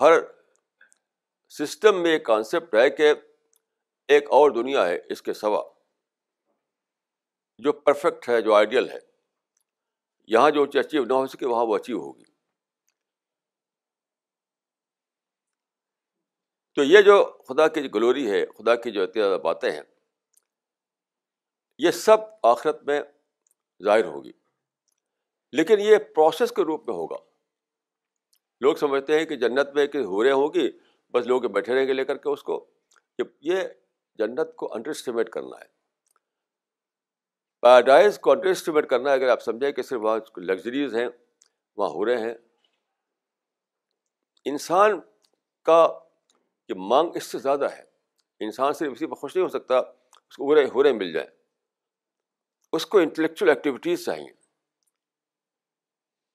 [0.00, 0.12] ہر
[1.48, 3.14] سسٹم میں ایک کانسیپٹ ہے کہ
[4.08, 5.77] ایک اور دنیا ہے اس کے سوا۔
[7.58, 8.98] جو پرفیکٹ ہے، جو آئیڈیل ہے،
[10.26, 12.24] یہاں جو چیز اچیو نہ ہو سکے، وہاں وہ اچیو ہوگی۔
[16.74, 19.82] تو یہ جو خدا کی جو گلوری ہے، خدا کی جو اتنی زیادہ باتیں ہیں،
[21.78, 23.02] یہ سب آخرت میں
[23.84, 24.32] ظاہر ہوگی۔
[25.52, 27.16] لیکن یہ پروسیس کے روپ میں ہوگا۔
[28.60, 30.70] لوگ سمجھتے ہیں کہ جنت میں کہ ہو رہے ہوگی
[31.10, 32.70] بس لوگ بیٹھے رہیں گے لے کر کے اس کو۔
[33.40, 33.60] یہ
[34.14, 35.77] جنت کو انڈر اسٹیمیٹ کرنا ہے۔
[37.60, 41.08] پیراڈائز کو انڈر اسٹیمیٹ کرنا ہے اگر آپ سمجھیں کہ صرف وہاں لگژریز ہیں،
[41.76, 42.34] وہاں ہو رہے ہیں۔
[44.44, 45.00] انسان
[45.62, 45.98] کا
[46.68, 47.82] یہ مانگ اس سے زیادہ ہے۔
[48.40, 51.28] انسان صرف اسی پر خوش نہیں ہو سکتا، اس کو ہو رہے مل جائیں۔
[52.72, 54.28] اس کو انٹلیکچوئل ایکٹیویٹیز چاہیے۔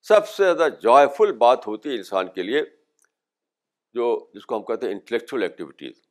[0.02, 2.62] سب سے زیادہ جوائے فل بات ہوتی ہے انسان کے لیے،
[3.94, 6.02] جو جس کو ہم کہتے ہیں انٹلیکچوئل ایکٹیویٹیز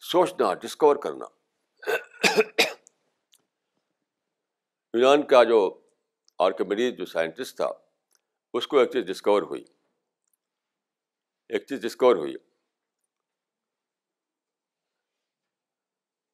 [0.00, 1.24] سوچنا ڈسکور کرنا۔
[4.94, 5.80] یونان کا جو
[6.38, 7.72] آرکیمیڈیز، جو سائنٹسٹ تھا،
[8.52, 9.64] اس کو ایک چیز ڈسکور ہوئی۔
[11.48, 12.34] ایک چیز ڈسکور ہوئی۔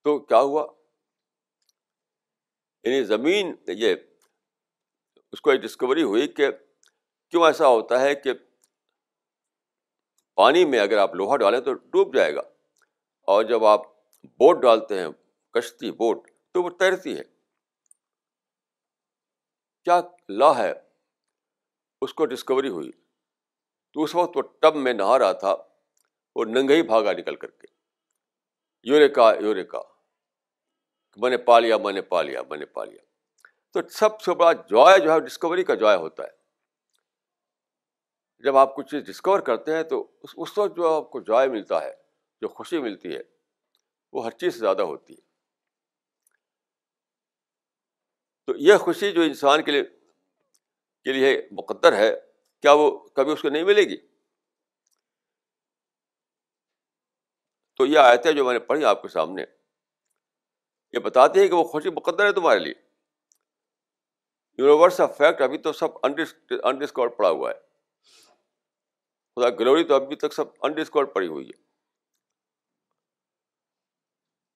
[0.04, 0.72] تو کیا ہوا؟
[2.84, 3.94] یعنی زمین، یہ
[5.32, 6.50] اس کو ایک ڈسکوری ہوئی کہ
[7.28, 8.30] کیوں ایسا ہوتا ہے کہ
[10.34, 12.40] پانی میں اگر آپ لوہا ڈالیں تو ڈوب جائے گا۔
[13.22, 13.80] اور جب آپ
[14.24, 15.08] بوٹ ڈالتے ہیں،
[15.52, 17.39] کشتی بوٹ، تو وہ تیرتی ہے۔
[19.84, 20.72] کیا لا ہے؟
[22.00, 22.90] اس کو ڈسکوری ہوئی۔
[23.92, 25.56] تو اس وقت وہ ٹب میں نہا رہا تھا
[26.34, 27.66] وہ ننگئی بھاگا نکل کر کے۔
[28.82, 29.78] یوریکا یوریکا
[31.16, 32.98] میں نے پا لیا، میں نے پا لیا، میں نے پا لیا۔
[33.70, 36.40] تو سب سے بڑا جوائے جو ہے ڈسکوری کا جوائے ہوتا ہے۔
[38.38, 41.82] جب آپ کچھ چیز ڈسکور کرتے ہیں تو اس وقت جو آپ کو جوائے ملتا
[41.82, 41.94] ہے،
[42.40, 43.20] جو خوشی ملتی ہے،
[44.12, 45.29] وہ ہر چیز سے زیادہ ہوتی ہے۔
[48.50, 49.82] تو یہ خوشی جو انسان کے لیے
[51.04, 52.14] کے لیے مقدر ہے،
[52.62, 53.96] کیا وہ کبھی اس کو نہیں ملے گی؟
[57.76, 59.44] تو یہ آیتیں جو میں نے پڑھی آپ کے سامنے،
[60.92, 62.74] یہ بتاتے ہیں کہ وہ خوشی مقدر ہے تمہارے لیے۔
[64.58, 65.88] یونیورس آف فیکٹ ابھی تو سب
[66.62, 67.60] انڈسکور پڑا ہوا ہے۔
[69.36, 71.62] خدا گلوری تو ابھی تک سب انڈسکور پڑی ہوئی ہے۔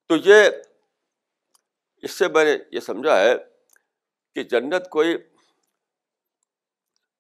[0.07, 0.51] تو یہ،
[2.03, 3.54] اس سے میں نے یہ سمجھا ہے
[4.35, 5.17] کہ جنت کوئی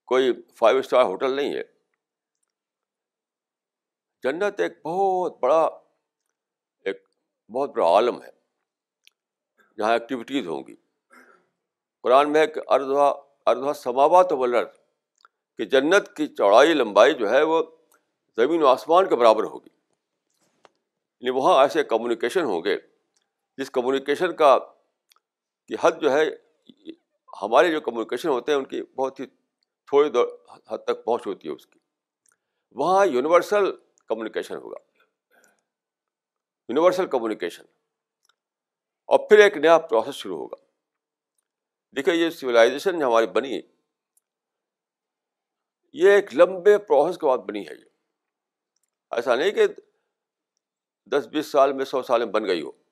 [0.05, 1.63] کوئی فائیو اسٹار ہوٹل نہیں ہے۔
[4.23, 5.65] جنت ایک بہت بڑا،
[6.81, 7.09] ایک
[7.53, 8.31] بہت بڑا عالم ہے،
[9.79, 10.77] جہاں ایکٹیویٹیز ہوں گی۔
[12.03, 14.65] قرآن میں ہے کہ اردوا اردوا سماوات ولر،
[15.57, 17.63] کہ جنت کی چوڑائی، لمبائی جو ہے وہ
[18.37, 19.69] زمین و آسمان کے برابر ہوگی۔
[21.21, 22.77] یعنی وہاں ایسے کمیونیکیشن ہوں گے،
[23.57, 24.59] جس کمیونیکیشن کا،
[25.69, 26.25] کی حد جو ہے
[27.43, 29.27] ہمارے جو کمیونیکیشن ہوتے ہیں، ان کی بہت ہی
[29.87, 30.29] تھوڑی دور
[30.71, 31.79] حد تک پہنچ ہوتی ہے اس کی۔
[32.71, 33.77] وہاں یونیورسل
[34.09, 34.77] کمیونیکیشن ہوگا۔
[36.69, 37.63] یونیورسل کمیونیکیشن
[39.07, 40.57] اور پھر ایک نیا پروسیس شروع ہوگا۔
[41.97, 43.61] دیکھیے، یہ سویلائزیشن جو ہماری بنی،
[45.93, 47.85] یہ ایک لمبے پروسیس کے بعد بنی ہے۔ یہ۔
[49.11, 49.67] ایسا نہیں کہ
[51.07, 52.84] دس بیس سال میں، سو سال میں بن گئی ہو۔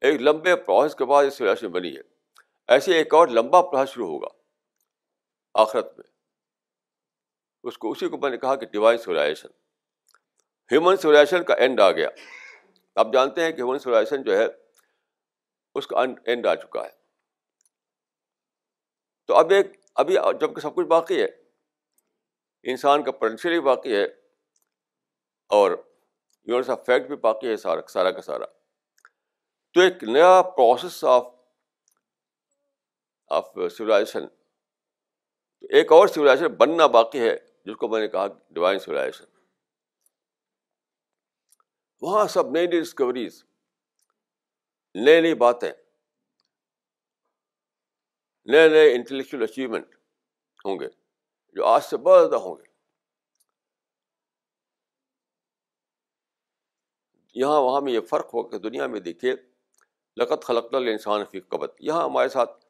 [0.00, 2.00] ایک لمبے پروسیس کے بعد یہ سویلائزیشن بنی ہے۔
[2.68, 4.28] ایسے ایک اور لمبا پروسیس شروع ہوگا۔
[5.54, 6.10] آخرت میں۔
[7.62, 9.48] اس کو اسی کو میں نے کہا کہ ڈیوائن سولیشن
[10.72, 12.08] ہیومن سولیشن کا اینڈ آ گیا۔
[12.94, 14.46] آپ جانتے ہیں کہ ہیومن سولیشن جو ہے،
[15.74, 16.90] اس کا اینڈ آ چکا ہے۔
[19.26, 21.28] تو اب ایک، ابھی جبکہ سب کچھ باقی ہے،
[22.62, 24.04] انسان کا پوٹینشیل بھی باقی ہے
[25.48, 25.70] اور
[26.44, 28.44] یونیورس آف فیکٹ بھی باقی ہے سارا سارا کا سارا۔
[29.76, 31.24] تو ایک نیا پروسیس آف
[33.30, 34.24] آف سولیشن
[35.70, 37.34] ایک اور سولیشن بننا باقی ہے
[37.64, 39.24] جس کو میں نے کہا ڈیوائن سولیشن
[42.02, 43.42] وہاں سب نئی نئی ڈسکوریز
[44.94, 45.70] نئی نئی باتیں
[48.48, 49.94] نئے نئے انٹلیکچوئل اچیومنٹ
[50.64, 50.88] ہوں گے
[51.56, 52.64] جو آج سے بہت زیادہ ہوں گے
[57.36, 59.34] یہاں وہاں میں یہ فرق ہو کہ دنیا میں دیکھیے
[60.16, 62.66] لقت خلق انسان فی قبط یہاں ہمارے ساتھ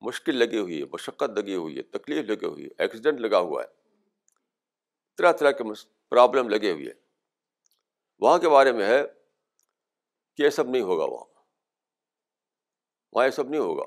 [0.00, 3.62] مشکل لگی ہوئی ہے، مشقت لگی ہوئی ہے، تکلیف لگی ہوئی ہے ایکسیڈنٹ لگا ہوا
[3.62, 3.68] ہے۔
[5.16, 5.64] طرح طرح کے
[6.08, 7.00] پرابلم لگے ہوئے ہیں۔
[8.18, 9.02] وہاں کے بارے میں ہے
[10.36, 11.42] کہ یہ سب نہیں ہوگا وہاں۔
[13.12, 13.84] وہاں یہ سب نہیں ہوگا۔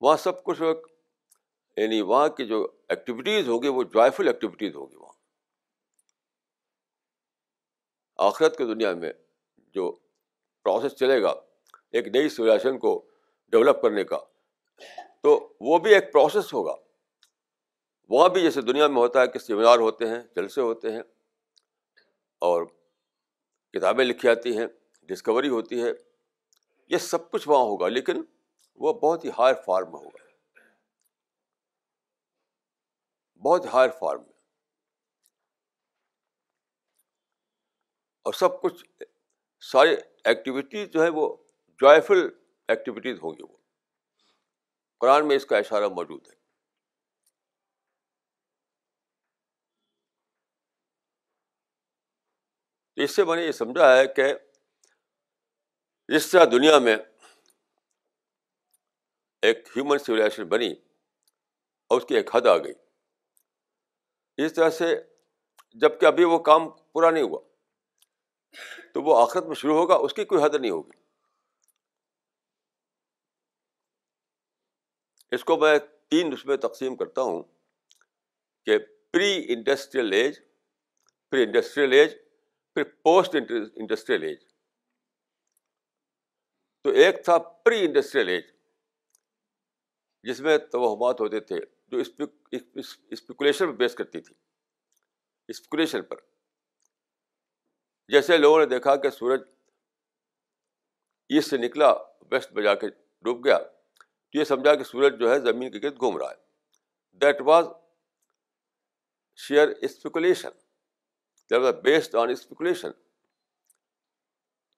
[0.00, 0.62] وہاں سب کچھ
[1.76, 5.12] یعنی وہاں کی جو ایکٹیویٹیز ہوگی، وہ جوائفل ایکٹیویٹیز ہوگی وہاں۔
[8.16, 9.12] آخرت کی دنیا میں
[9.56, 9.98] جو
[10.62, 11.34] پروسیس چلے گا
[11.90, 13.10] ایک نئی سولیشن کو
[13.48, 14.18] ڈیولپ کرنے کا،
[15.22, 16.74] تو وہ بھی ایک پروسیس ہوگا۔
[18.08, 21.00] وہاں بھی جیسے دنیا میں ہوتا ہے کہ سیمینار ہوتے ہیں، جلسے ہوتے ہیں
[22.38, 22.66] اور
[23.72, 24.66] کتابیں لکھی جاتی ہیں
[25.02, 25.88] ڈسکوری ہوتی ہے،
[26.88, 28.22] یہ سب کچھ وہاں ہوگا، لیکن
[28.74, 30.22] وہ بہت ہی ہائر فارم میں ہوگا۔
[33.42, 34.32] بہت ہائر فارم میں۔
[38.22, 38.84] اور سب کچھ
[39.60, 41.36] ساری ایکٹیویٹیز جو ہے وہ
[41.68, 42.28] جوائفل
[42.68, 43.56] ایکٹیویٹیز ہوں گی وہ۔
[44.98, 46.42] قرآن میں اس کا اشارہ موجود ہے۔
[52.96, 54.34] اس سے میں نے یہ سمجھا ہے کہ
[56.08, 56.96] جس طرح دنیا میں
[59.42, 60.72] ایک ہیومن سولیشن بنی
[61.86, 62.72] اور اس کی ایک حد آ گئی۔
[64.44, 65.02] اس طرح سے
[65.74, 67.40] جبکہ ابھی وہ کام پورا نہیں ہوا۔
[68.92, 71.02] تو وہ آخرت میں شروع ہوگا، اس کی کوئی حد نہیں ہوگی۔
[75.30, 75.78] اس کو میں
[76.10, 77.42] تین اس میں تقسیم کرتا ہوں
[78.66, 78.78] کہ
[79.12, 80.40] pre industrial age
[81.30, 82.14] pre industrial age
[82.74, 83.36] پھر پوسٹ
[83.76, 84.44] انڈسٹریل ایج
[86.82, 88.44] تو ایک تھا پری انڈسٹریل ایج
[90.22, 91.98] جس میں توہمات ہوتے تھے جو
[93.10, 94.34] اسپیکولیشن پہ بیس کرتی تھی۔
[95.48, 96.16] اسپیکولیشن پر۔
[98.08, 99.42] جیسے لوگوں نے دیکھا کہ سورج
[101.30, 101.92] ایسٹ سے نکلا،
[102.30, 102.88] ویسٹ میں جا کے
[103.24, 106.36] ڈوب گیا، تو یہ سمجھا کہ سورج جو ہے زمین کے گرد گھوم رہا ہے۔
[107.20, 107.66] That was
[109.36, 110.48] sheer speculation
[111.50, 112.90] that based on speculation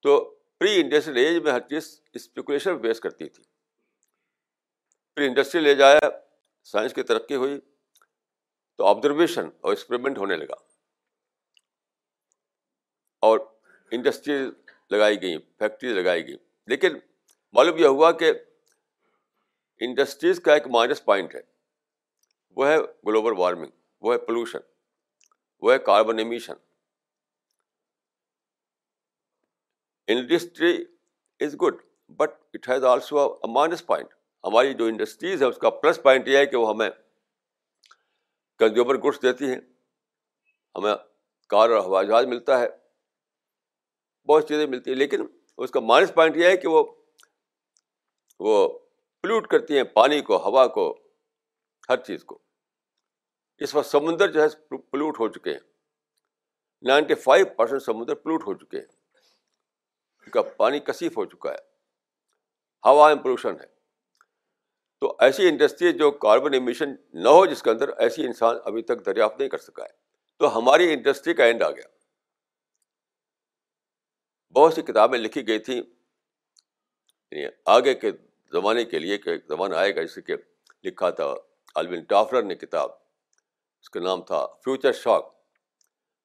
[0.02, 3.42] تو پری انڈسٹریل ایج میں ہر چیز اسپیکولیشن بیس کرتی تھی۔
[5.14, 6.08] پری انڈسٹریل ایج آیا
[6.64, 7.60] سائنس کی ترقی ہوئی،
[8.76, 10.73] تو آبزرویشن اور ایکسپریمنٹ ہونے لگا۔
[13.24, 13.38] اور
[13.90, 14.34] انڈسٹری
[14.90, 16.98] لگائی گئیں فیکٹری لگائی گئی لیکن
[17.54, 18.32] معلوم یہ ہوا کہ
[19.80, 21.40] انڈسٹریز کا ایک مائنس پوائنٹ ہے۔
[22.56, 24.58] وہ ہے گلوبل وارمنگ وہ ہے پولوشن
[25.62, 26.54] وہ ہے carbon emission
[30.06, 30.84] industry
[31.40, 31.74] is good
[32.08, 36.38] but it has also minus point ہماری جو انڈسٹریز ہے اس کا پلس پوائنٹ یہ
[36.38, 36.90] ہے کہ وہ ہمیں
[38.58, 39.60] کنزیومر گڈس دیتی ہیں۔
[40.74, 40.94] ہمیں
[41.46, 42.83] کار اور ہوائی جہاز ملتا ہے۔
[44.28, 45.26] بہت چیزیں ملتی ہیں۔ لیکن
[45.58, 46.84] اس کا مائنس پوائنٹ یہ ہے کہ وہ
[48.40, 48.78] وہ
[49.22, 50.98] پلیوٹ کرتی ہیں پانی کو، ہوا کو،
[51.88, 52.38] ہر چیز کو۔
[53.58, 55.60] اس وقت سمندر جو ہے پلیوٹ ہو چکے ہیں۔
[56.82, 58.86] نائنٹی فائیو پرسینٹ سمندر پلوٹ ہو چکے ہیں۔
[60.20, 61.58] ان کا پانی کثیف ہو چکا ہے۔
[62.84, 63.66] ہوا میں پولوشن ہے۔
[65.00, 69.06] تو ایسی انڈسٹری جو کاربن ایمیشن نہ ہو جس کے اندر ایسی انسان ابھی تک
[69.06, 69.90] دریافت نہیں کر سکا ہے۔
[70.38, 71.93] تو ہماری انڈسٹری کا اینڈ آ گیا۔
[74.54, 75.82] بہت سی کتابیں لکھی گئی تھیں۔
[77.30, 78.10] یعنی آگے کے
[78.52, 80.34] زمانے کے لیے کہ زمانہ آئے گا، جیسے کہ
[80.84, 81.34] لکھا تھا
[81.74, 82.90] الوین ٹافلر نے کتاب،
[83.80, 85.36] اس کا نام تھا فیوچر شاک۔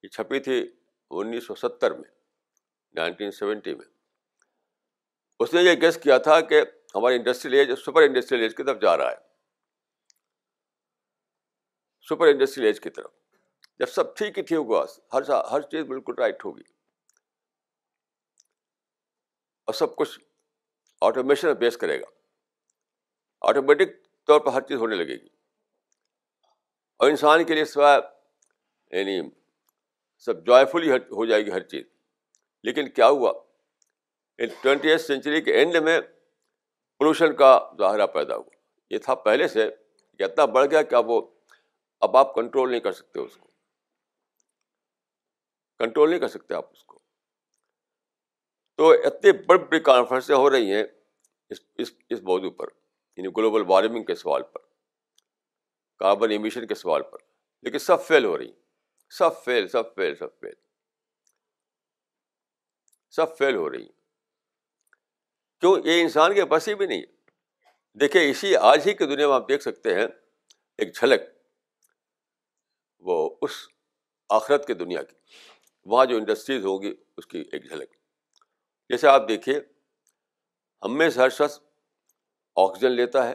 [0.04, 0.72] یہ چھپی تھی
[1.12, 2.10] انیس سو ستر میں،
[2.94, 3.86] نائنٹین سیونٹی میں۔
[5.40, 6.62] اس نے یہ گیس کیا تھا کہ
[6.96, 9.18] ہماری industrial age, super industrial age کی طرف جا رہا ہے۔
[12.10, 13.12] سپر انڈسٹریل ایج کی طرف۔
[13.80, 16.79] جب سب ٹھیک ہی ٹھیک ہوگا ہر ہر چیز بالکل رائٹ ہوگی۔
[19.70, 20.20] اور سب کچھ
[21.02, 22.06] آٹومیشن بیس کرے گا۔
[23.42, 23.90] آٹومیٹک
[24.28, 25.28] طور پر ہر چیز ہونے لگے گی۔
[26.98, 28.02] اور انسان کے لیے سوائے
[28.98, 29.30] یعنی
[30.18, 31.84] سب جوائےفلی ہو جائے گی ہر چیز۔
[32.64, 33.34] لیکن کیا ہوا؟
[34.38, 36.02] ٹوینٹی ایتھ سینچری کے اینڈ میں
[36.98, 38.56] پولوشن کا ظاہرہ پیدا ہوا۔
[38.90, 39.70] یہ تھا پہلے سے۔
[40.18, 41.28] کہ اتنا بڑھ گیا کہ اب وہ
[42.00, 43.50] اب آپ کنٹرول نہیں کر سکتے اس کو۔
[45.80, 46.89] کنٹرول نہیں کر سکتے آپ اس کو۔
[48.80, 50.84] تو اتنی بڑی بڑی کانفرنسیں ہو رہی ہیں
[51.50, 52.68] اس اس اس موضوع پر
[53.18, 54.60] یعنی گلوبل وارمنگ کے سوال پر
[55.98, 57.18] کاربن ایمیشن کے سوال پر۔
[57.62, 58.60] لیکن سب فیل ہو رہی ہیں۔
[59.10, 60.54] سب فیل سب فیل سب فیل
[63.10, 63.88] سب فیل ہو رہی
[65.60, 67.04] کیوں؟ یہ انسان کے بس ہی بھی نہیں
[67.94, 70.08] دیکھیے اسی آج ہی کی دنیا میں آپ دیکھ سکتے ہیں،
[70.78, 71.22] ایک جھلک،
[73.00, 73.52] وہ اس
[74.30, 75.16] آخرت کی دنیا کی۔
[75.86, 77.99] وہاں جو انڈسٹریز ہوگی، اس کی ایک جھلک۔
[78.90, 79.60] جیسے آپ دیکھیے
[80.86, 81.60] ہم میں سے ہر شخص
[82.56, 83.34] آکسیجن لیتا ہے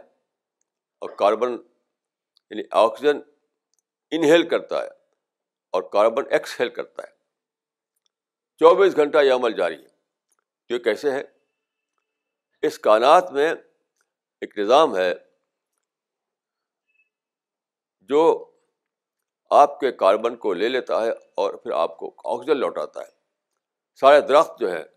[0.99, 1.53] اور کاربن
[2.51, 3.21] یعنی آکسیجن
[4.11, 4.89] انہیل کرتا ہے
[5.71, 7.15] اور کاربن ایکسہیل کرتا ہے۔
[8.59, 9.89] چوبیس گھنٹہ یہ عمل جاری ہے۔
[10.69, 11.23] یہ کیسے ہے؟
[12.63, 13.55] اس کائنات میں
[14.41, 15.15] ایک نظام ہے
[18.01, 18.51] جو
[19.51, 23.11] آپ کے کاربن کو لے لیتا ہے اور پھر آپ کو آکسیجن لوٹاتا ہے۔
[23.95, 24.94] سارے درخت جو ہے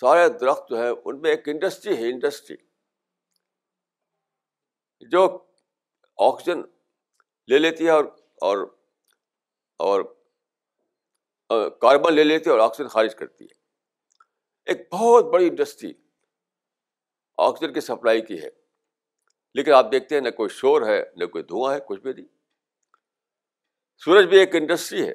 [0.00, 2.56] سارے درخت جو ہے، ان میں ایک انڈسٹری ہے انڈسٹری
[5.10, 5.46] جو
[6.18, 6.60] آکسیجن
[7.48, 8.04] لے لیتی ہے اور
[8.40, 8.68] اور
[9.76, 10.04] اور
[11.70, 13.54] کاربن لے لیتی ہے اور آکسیجن خارج کرتی ہے۔
[14.64, 15.92] ایک بہت بڑی انڈسٹری
[17.36, 18.48] آکسیجن کی سپلائی کی ہے۔
[19.54, 22.26] لیکن آپ دیکھتے ہیں، نہ کوئی شور ہے، نہ کوئی دھواں ہے، کچھ بھی نہیں۔
[23.98, 25.14] سورج بھی ایک انڈسٹری ہے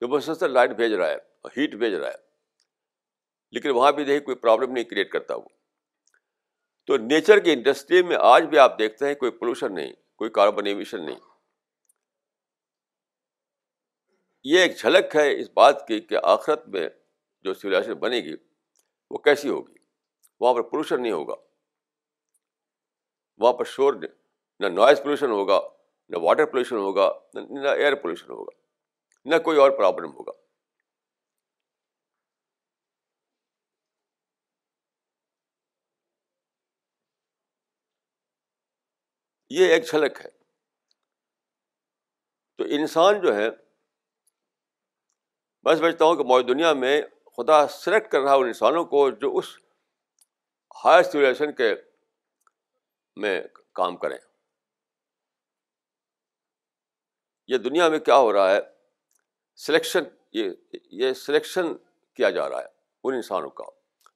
[0.00, 2.27] جو مسلسل لائٹ بھیج رہا ہے اور ہیٹ بھیج رہا ہے۔
[3.50, 5.48] لیکن وہاں بھی دیکھیے کوئی پرابلم نہیں کریٹ کرتا وہ۔
[6.86, 10.66] تو نیچر کی انڈسٹری میں آج بھی آپ دیکھتے ہیں کوئی پولوشن نہیں، کوئی کاربن
[10.66, 11.18] ایمیشن نہیں۔
[14.44, 16.88] یہ ایک جھلک ہے اس بات کی کہ آخرت میں
[17.42, 18.34] جو سولیشن بنے گی،
[19.10, 19.74] وہ کیسی ہوگی؟
[20.40, 21.34] وہاں پر پولوشن نہیں ہوگا۔
[23.38, 23.94] وہاں پر شور
[24.60, 25.60] نہ نوائز پولوشن ہوگا،
[26.08, 28.58] نہ واٹر پولوشن ہوگا، نہ ایئر پولوشن ہوگا،
[29.24, 30.47] نہ کوئی اور پرابلم ہوگا۔
[39.50, 40.30] یہ ایک جھلک ہے۔
[42.58, 43.50] تو انسان جو ہے،
[45.62, 47.02] میں سمجھتا ہوں کہ موجود دنیا میں
[47.36, 49.44] خدا سلیکٹ کر رہا ہے ان انسانوں کو جو اس
[50.84, 51.74] ہائر سولیشن کے
[53.16, 54.18] میں کام کریں۔
[57.46, 58.60] یہ دنیا میں کیا ہو رہا ہے؟
[59.56, 60.00] سلیکشن
[60.32, 61.74] یہ یہ سلیکشن
[62.14, 62.68] کیا جا رہا ہے
[63.04, 63.64] ان انسانوں کا۔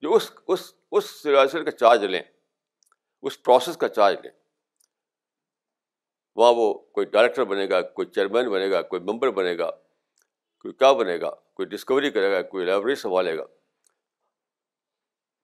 [0.02, 2.22] جو اس اس اس سولیشن کا چارج لیں،
[3.22, 4.41] اس پروسیس کا چارج لیں۔
[6.36, 9.70] وہاں وہ کوئی ڈائریکٹر بنے گا، کوئی چیئرمین بنے گا، کوئی ممبر بنے گا،
[10.60, 13.44] کوئی کیا بنے گا، کوئی ڈسکوری کرے گا، کوئی لائبریری سنبھالے گا۔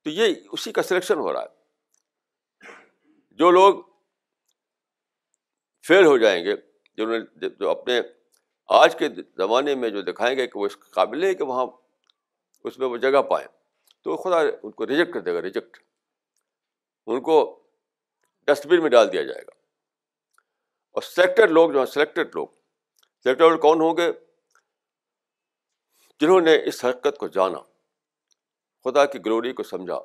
[0.04, 1.58] تو یہ اسی کا سلیکشن ہو رہا ہے۔
[3.30, 3.82] جو لوگ
[5.86, 6.56] فیل ہو جائیں گے،
[6.96, 8.00] جنہوں نے جو اپنے
[8.68, 11.66] آج کے زمانے میں جو دکھائیں گے کہ وہ اس قابل ہے کہ وہاں
[12.64, 13.48] اس میں وہ جگہ پائیں،
[14.02, 15.78] تو خدا ان کو ریجیکٹ کر دے گا ریجیکٹ
[17.06, 17.62] ان کو
[18.46, 19.57] ڈسٹ بن میں ڈال دیا جائے گا۔
[20.98, 22.46] اور سلیکٹڈ لوگ جو ہیں سلیکٹڈ لوگ۔
[23.26, 24.10] سلیکٹڈ لوگ کون ہوں گے؟
[26.20, 27.58] جنہوں نے اس حقیقت کو جانا،
[28.84, 29.98] خدا کی گلوری کو سمجھا،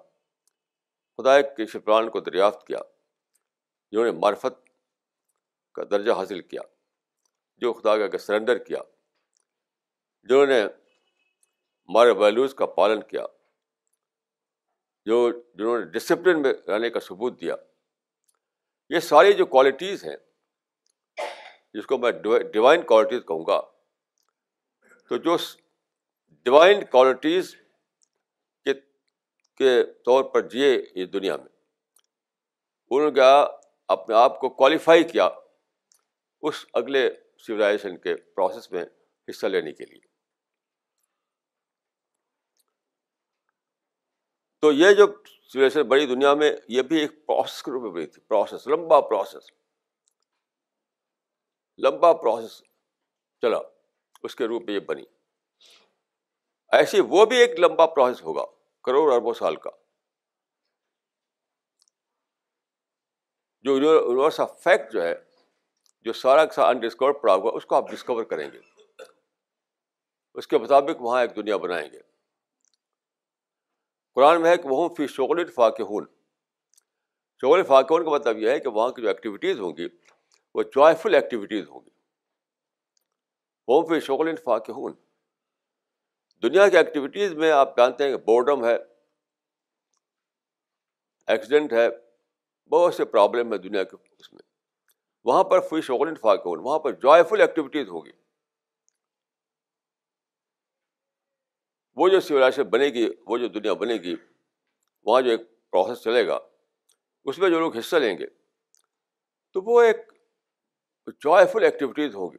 [1.20, 2.80] خدا کے شفران کو دریافت کیا،
[3.92, 4.60] جنہوں نے معرفت
[5.76, 6.62] کا درجہ حاصل کیا،
[7.62, 8.82] جو خدا کا سرنڈر کیا،
[10.30, 13.26] جنہوں نے ہمارے ویلیوز کا پالن کیا،
[15.06, 17.56] جو جنہوں نے ڈسپلن میں رہنے کا ثبوت دیا۔
[18.90, 20.16] یہ ساری جو کوالٹیز ہیں
[21.74, 22.12] جس کو میں
[22.44, 23.62] ڈیوائن کوالٹیز کہوں گا۔
[25.10, 25.36] تو جو
[26.30, 27.56] ڈیوائن کوالٹیز
[28.66, 28.74] کے
[29.56, 31.46] کے طور پر جیے اس دنیا میں۔
[32.90, 33.48] انہوں نے کیا
[33.88, 35.30] اپنے آپ کو کوالیفائی کیا
[36.42, 38.86] اس اگلے سویلائزیشن کے پروسیس میں
[39.30, 40.00] حصہ لینے کے لیے۔
[44.62, 48.06] تو یہ جو سچویشن بڑی دنیا میں، یہ بھی ایک پروسیس کے روپ میں بنی
[48.06, 49.63] تھی۔ پروسیس لمبا پروسیس
[51.78, 52.62] لمبا پروسیس
[53.42, 53.58] چلا
[54.24, 55.04] اس کے روپ میں یہ بنی۔
[56.72, 58.46] ایسی وہ بھی ایک لمبا پروسیس ہوگا،
[58.84, 59.70] کروڑ اربوں سال کا۔
[63.62, 65.16] جو یونیورس آف فیکٹ جو ہے،
[66.02, 68.60] جو سارا کا انڈسکور پڑا ہوا اس کو آپ ڈسکور کریں گے۔
[70.34, 72.00] اس کے مطابق وہاں ایک دنیا بنائیں گے۔
[74.16, 76.06] قرآن میں ہے کہ وہ فی شغل فاقہون
[77.42, 79.88] شغل فاقہون کا مطلب یہ ہے کہ وہاں کی جو ایکٹیویٹیز ہوں گی
[80.56, 81.90] وہ جوائفل ایکٹیویٹیز ہوں گی۔
[83.68, 84.94] وہ فی شغل فاقہون
[86.44, 88.76] دنیا کی ایکٹیویٹیز میں آپ جانتے ہیں کہ بورڈم ہے
[91.28, 91.88] ایکسیڈنٹ ہے،
[92.72, 94.42] بہت سے پرابلم ہے دنیا کے اس میں۔
[95.24, 98.12] وہاں پر فی شغل فاقہون وہاں پر جوائفل ایکٹیویٹیز ہوگی
[101.96, 104.16] وہ جو سویلائزیشن بنے گی، وہ جو دنیا بنے گی،
[105.06, 105.42] وہاں جو ایک
[105.72, 106.40] پروسیس چلے گا،
[107.26, 108.28] اس میں جو لوگ حصہ لیں گے،
[109.52, 110.13] تو وہ ایک
[111.12, 112.38] جوائفل ایکٹیویٹیز ہوگی۔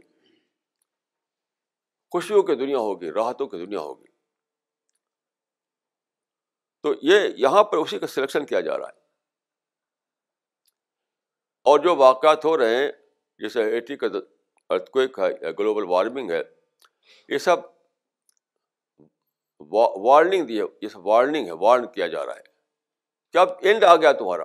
[2.10, 4.04] خوشیوں کی دنیا ہوگی، راحتوں کی دنیا ہوگی۔
[6.82, 9.04] تو یہ یہاں پر اسی کا سلیکشن کیا جا رہا ہے۔
[11.62, 12.92] اور جو واقعات ہو رہے ہیں،
[13.38, 14.06] جیسے ایٹی کا
[14.70, 16.42] ارتھ ہے، یا گلوبل وارمنگ ہے،
[17.28, 17.56] یہ سب
[19.96, 22.42] وارننگ دی ہے یہ سب وارننگ ہے وارن کیا جا رہا ہے۔
[23.32, 24.44] کہ اب اینڈ آ گیا تمہارا؟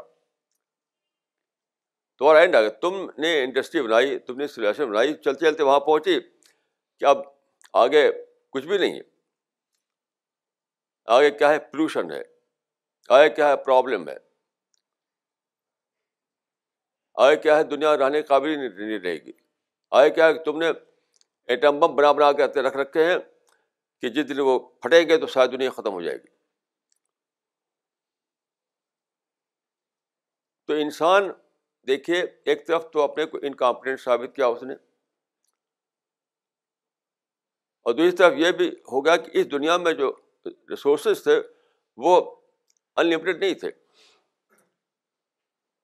[2.19, 5.79] تمہارا اینڈ آ گیا تم نے انڈسٹری بنائی، تم نے سلیشن بنائی، چلتے چلتے وہاں
[5.79, 6.19] پہنچی
[6.99, 7.17] کہ اب
[7.73, 8.11] آگے
[8.49, 9.01] کچھ بھی نہیں ہے۔
[11.05, 12.21] آگے کیا ہے پولوشن ہے؟
[13.09, 14.17] آگے کیا ہے پرابلم ہے؟
[17.15, 19.31] آگے کیا ہے دنیا رہنے قابل نہیں رہے گی۔
[19.91, 20.67] آگے کیا ہے تم نے
[21.47, 23.17] ایٹم بم بنا بنا کے رکھ رکھے ہیں
[24.01, 26.27] کہ جس دن وہ پھٹیں گے تو شاید دنیا ختم ہو جائے گی۔
[30.67, 31.23] تو انسان
[31.89, 34.73] دیکھیے، ایک طرف تو اپنے کو انکمپٹنٹ ثابت کیا اس نے،
[37.85, 40.11] اور دوسری طرف یہ بھی ہو گیا کہ اس دنیا میں جو
[40.45, 41.39] ریسورسز تھے،
[41.97, 42.19] وہ
[42.97, 43.71] انلمیٹیڈ نہیں تھے۔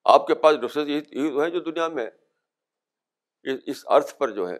[0.05, 2.09] آپ کے پاس ریسورسز یہی ہیں جو دنیا میں۔
[3.45, 4.57] اس ارتھ پر جو ہے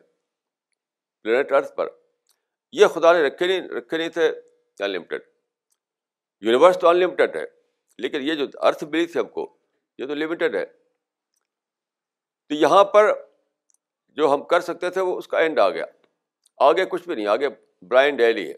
[1.26, 1.88] پلینٹ ارتھ پر۔
[2.74, 4.28] یہ خدا نے رکھے نہیں رکھے نہیں تھے
[4.80, 5.22] انلمیٹیڈ
[6.43, 7.46] یونیورس تو انلمیٹیڈ ہے،
[8.00, 9.46] لیکن یہ جو ارتھ ملی تھی ہم کو،
[10.00, 10.66] یہ تو لمیٹیڈ ہے۔
[12.50, 13.12] تو یہاں پر
[14.10, 15.86] جو ہم کر سکتے تھے وہ اس کا اینڈ آ گیا۔
[16.58, 17.50] آگے کچھ بھی نہیں، آگے
[17.82, 18.56] برائن ڈیلی ہے۔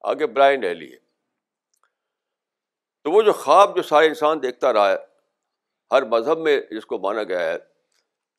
[0.00, 0.98] آگے برائن ڈیلی ہے۔
[3.02, 4.96] تو وہ جو خواب جو سارے انسان دیکھتا رہا ہے،
[5.90, 7.58] ہر مذہب میں جس کو مانا گیا ہے،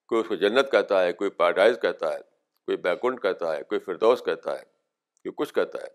[0.08, 2.20] کوئی اس کو جنت کہتا ہے، کوئی پیراڈائز کہتا ہے،
[2.66, 4.64] کوئی بیکنڈ کہتا ہے، کوئی فردوس کہتا ہے،
[5.24, 5.88] کوئی کچھ کہتا ہے۔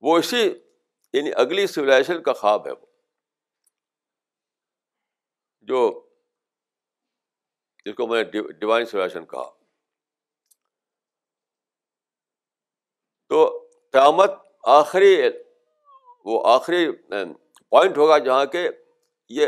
[0.00, 0.58] وہ اسی
[1.12, 2.87] یعنی اگلی سویلائزیشن کا خواب ہے وہ۔
[5.68, 6.06] جو
[7.84, 9.50] جس کو میں نے ڈیوائن سولیشن کہا۔
[13.28, 14.30] تو قیامت
[14.62, 15.22] آخری
[16.24, 16.92] وہ آخری
[17.68, 18.68] پوائنٹ ہوگا جہاں کہ
[19.28, 19.46] یہ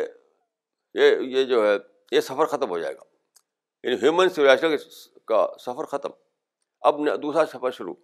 [0.94, 1.76] یہ جو ہے،
[2.12, 3.02] یہ سفر ختم ہو جائے گا۔
[3.82, 4.66] یعنی ہیومن سولیشن
[5.24, 6.08] کا سفر ختم۔
[6.80, 7.94] اب دوسرا سفر شروع۔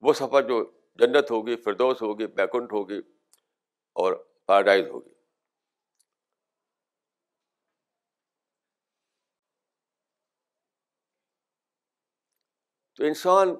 [0.00, 2.98] وہ سفر جو جنت ہوگی، فردوس ہوگی بیکنٹ ہوگی
[3.92, 4.12] اور
[4.46, 5.21] پیراڈائز ہوگی۔
[13.02, 13.54] تو انسان،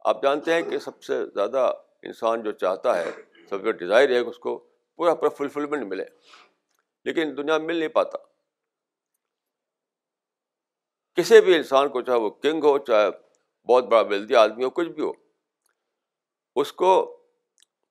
[0.00, 1.72] آپ جانتے ہیں کہ سب سے زیادہ
[2.02, 3.10] انسان جو چاہتا ہے،
[3.50, 4.58] سب سے ڈیزائر ہے کہ اس کو
[4.96, 6.04] پورا پورا فلفلمنٹ ملے۔
[7.04, 8.18] لیکن دنیا میں مل نہیں پاتا۔
[11.14, 13.10] کسی بھی انسان کو، چاہے وہ کنگ ہو، چاہے
[13.66, 15.12] بہت بڑا ویلدی آدمی ہو، کچھ بھی ہو،
[16.56, 17.22] اس کو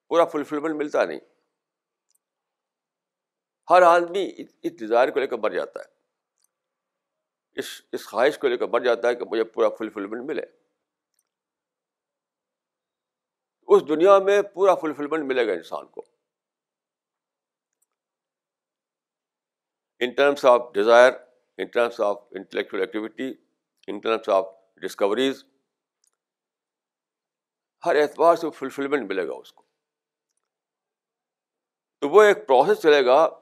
[0.08, 1.20] پورا فلفلمنٹ ملتا نہیں۔
[3.70, 4.32] ہر آدمی
[4.64, 5.86] اس ڈیزائر کو لے کر مر جاتا ہے۔
[7.56, 10.63] اس اس خواہش کو لے کر مر جاتا ہے کہ مجھے پورا فلفلمنٹ ملے۔
[13.68, 16.06] اس دنیا میں پورا فلفلمنٹ ملے گا انسان کو۔
[20.00, 21.12] In terms of desire
[21.62, 23.30] in terms of intellectual activity,
[23.94, 25.46] in terms of discoveries
[27.86, 29.64] ہر اعتبار سے فلفلمنٹ ملے گا اس کو۔
[32.00, 33.40] تو وہ ایک پروسیس چلے گا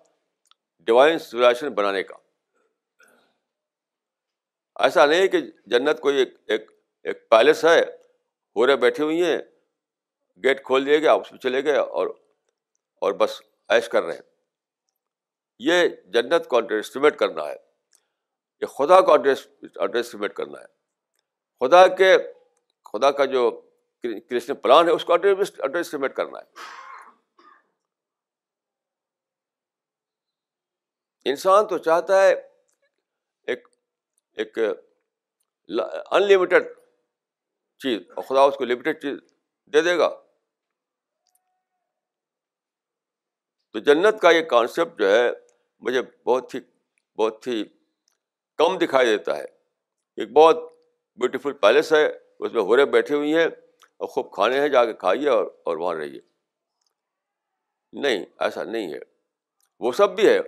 [0.79, 2.15] ڈیوائن سولیشن بنانے کا۔
[4.75, 6.71] ایسا نہیں کہ جنت کوئی ایک ایک
[7.03, 7.81] ایک پیلس ہے
[8.55, 9.37] ہو رہے بیٹھی ہوئی ہیں
[10.43, 12.07] گیٹ کھول دیے گیا اس میں چلے گئے اور
[13.01, 14.21] اور بس ایش کر رہے ہیں۔
[15.59, 17.55] یہ جنت کو انڈر اسٹیمیٹ کرنا ہے۔
[18.61, 20.65] یہ خدا کو انڈر اسٹیمیٹ کرنا ہے۔
[21.59, 22.17] خدا کے،
[22.93, 23.49] خدا کا جو
[24.29, 26.45] کرشن پلان ہے، اس کو انڈر اسٹیمیٹ کرنا ہے۔
[31.25, 32.33] انسان تو چاہتا ہے
[33.47, 33.67] ایک
[34.37, 34.57] ایک
[36.11, 36.63] انلمیٹڈ
[37.81, 39.19] چیز، اور خدا اس کو لمیٹڈ چیز
[39.73, 40.09] دے دے گا۔
[43.73, 45.29] تو جنت کا یہ کانسیپٹ جو ہے
[45.79, 46.59] مجھے بہت ہی
[47.17, 47.63] بہت ہی
[48.57, 49.45] کم دکھائی دیتا ہے۔
[50.17, 50.57] ایک بہت
[51.15, 52.07] بیوٹیفل پیلس ہے،
[52.39, 55.77] اس میں ہورے بیٹھی ہوئی ہیں اور خوب کھانے ہیں، جا کے کھائیے اور اور
[55.77, 56.19] وہاں رہیے۔
[57.93, 58.99] نہیں، ایسا نہیں ہے۔
[59.79, 60.39] وہ سب بھی ہے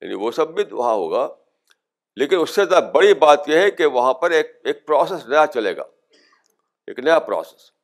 [0.00, 1.28] یعنی وہ سب بھی وہاں ہوگا،
[2.16, 5.46] لیکن اس سے زیادہ بڑی بات یہ ہے کہ وہاں پر ایک ایک پروسیس نیا
[5.46, 5.82] چلے گا۔
[6.86, 7.75] ایک نیا پروسیس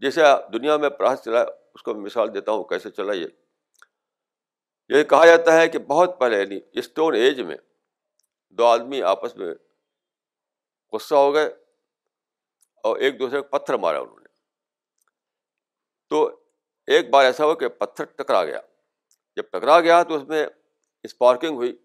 [0.00, 0.20] جیسے
[0.52, 1.40] دنیا میں پروسیس چلا،
[1.74, 3.26] اس کو مثال دیتا ہوں کیسے چلا یہ۔
[4.88, 7.56] یہ کہا جاتا ہے کہ بہت پہلے یعنی اسٹون ایج میں
[8.50, 9.54] دو آدمی آپس میں
[10.92, 11.46] غصہ ہو گئے
[12.82, 14.28] اور ایک دوسرے کو پتھر مارا انہوں نے۔
[16.08, 16.40] تو
[16.86, 18.60] ایک بار ایسا ہوا کہ پتھر ٹکرا گیا۔
[19.36, 20.46] جب ٹکرا گیا تو اس میں
[21.02, 21.76] اسپارکنگ ہوئی۔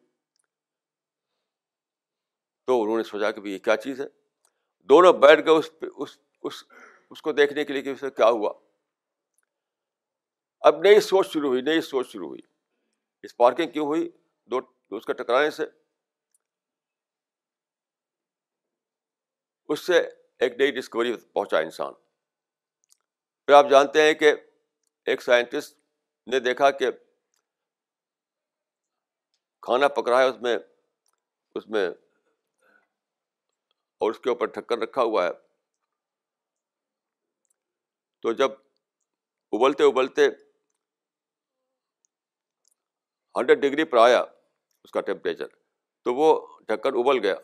[2.65, 4.05] تو انہوں نے سوچا کہ یہ کیا چیز ہے۔
[4.83, 6.53] دونوں بیٹھ گئے اس اس اس
[7.11, 8.53] اس کو دیکھنے کے لیے کہ اسے کیا ہوا۔
[10.61, 12.41] اب نئی سوچ شروع ہوئی، نئی سوچ شروع ہوئی۔
[13.23, 14.09] اسپارکنگ کیوں ہوئی؟
[14.45, 14.59] دو
[14.89, 15.63] اس کے ٹکرانے سے۔
[19.69, 19.99] اس سے
[20.39, 21.93] ایک نئی ڈسکوری پہنچا انسان۔
[23.45, 24.33] پھر آپ جانتے ہیں کہ
[25.05, 25.79] ایک سائنٹسٹ
[26.27, 26.91] نے دیکھا کہ
[29.61, 30.57] کھانا پک رہا ہے، اس میں
[31.55, 31.89] اس میں
[33.97, 35.50] اور اس کے اوپر ڈھکن رکھا ہوا ہے۔
[38.23, 38.51] تو جب
[39.53, 40.27] ابلتے ابلتے
[43.35, 44.19] ہنڈریڈ ڈگری پر آیا
[44.83, 45.47] اس کا ٹیمپریچر،
[46.05, 47.35] تو وہ ڈھکن ابل گیا۔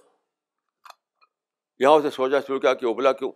[1.80, 3.32] یہاں اسے سوچا شروع کیا کہ ابلا کیوں؟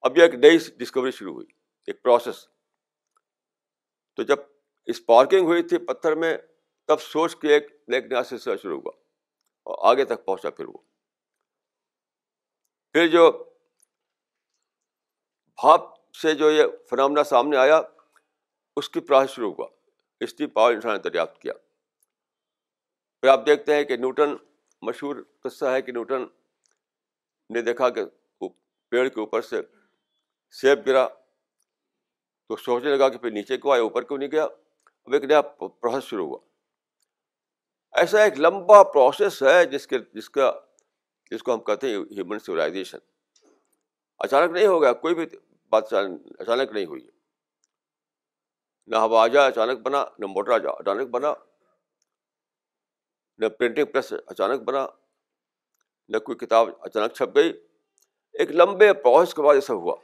[0.00, 1.46] اب یہ ایک نئی ڈسکوری شروع ہوئی،
[1.88, 2.46] ایک پروسیس
[4.18, 4.38] تو جب
[4.88, 6.36] اسپارکنگ ہوئی تھی پتھر میں،
[6.88, 8.92] تب سوچ کے ایک ایک نیا سلسلہ شروع ہوا
[9.66, 10.78] اور آگے تک پہنچا پھر وہ۔
[12.92, 13.30] پھر جو
[15.58, 17.80] بھاپ سے جو یہ فنامنا سامنے آیا،
[18.76, 19.66] اس کی پروسیس شروع ہوا۔
[20.20, 21.52] اس کی پاور انسان نے دریافت کیا۔
[23.20, 24.36] پھر آپ دیکھتے ہیں کہ نیوٹن،
[24.82, 26.26] مشہور قصہ ہے کہ نیوٹن
[27.50, 28.04] نے دیکھا کہ
[28.88, 29.62] پیڑ کے اوپر سے
[30.50, 31.08] سیب گرا،
[32.48, 34.44] تو سوچنے لگا کہ پھر نیچے کیوں آیا اوپر کیوں نہیں گیا؟
[35.06, 36.38] اب ایک نیا پروسیس شروع ہوا۔
[37.92, 40.52] ایسا ایک لمبا پروسیس ہے جس کے، جس کا،
[41.30, 42.98] جس کو ہم کہتے ہیں ہیومن سویلائزیشن
[44.18, 45.26] اچانک نہیں ہو گیا، کوئی بھی
[45.70, 45.92] بات
[46.38, 47.08] اچانک نہیں ہوئی۔
[48.86, 51.32] نہ ہوا اچانک بنا، نہ موٹر اچانک بنا۔
[53.38, 54.86] نہ پرنٹنگ پریس اچانک بنا۔
[56.08, 57.52] نہ کوئی کتاب اچانک چھپ گئی۔
[58.32, 59.96] ایک لمبے پروسیس کے بعد ایسا ہوا۔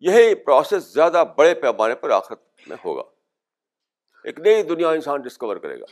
[0.00, 3.02] یہی پروسیس زیادہ بڑے پیمانے پر آخرت میں ہوگا۔
[4.24, 5.84] ایک نئی دنیا انسان ڈسکور کرے گا۔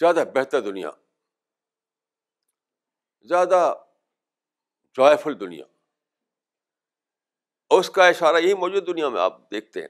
[0.00, 0.90] زیادہ بہتر دنیا۔
[3.24, 3.74] زیادہ
[4.96, 5.64] جوائفل دنیا۔
[7.68, 9.88] اور اس کا اشارہ یہی موجود دنیا میں آپ دیکھتے ہیں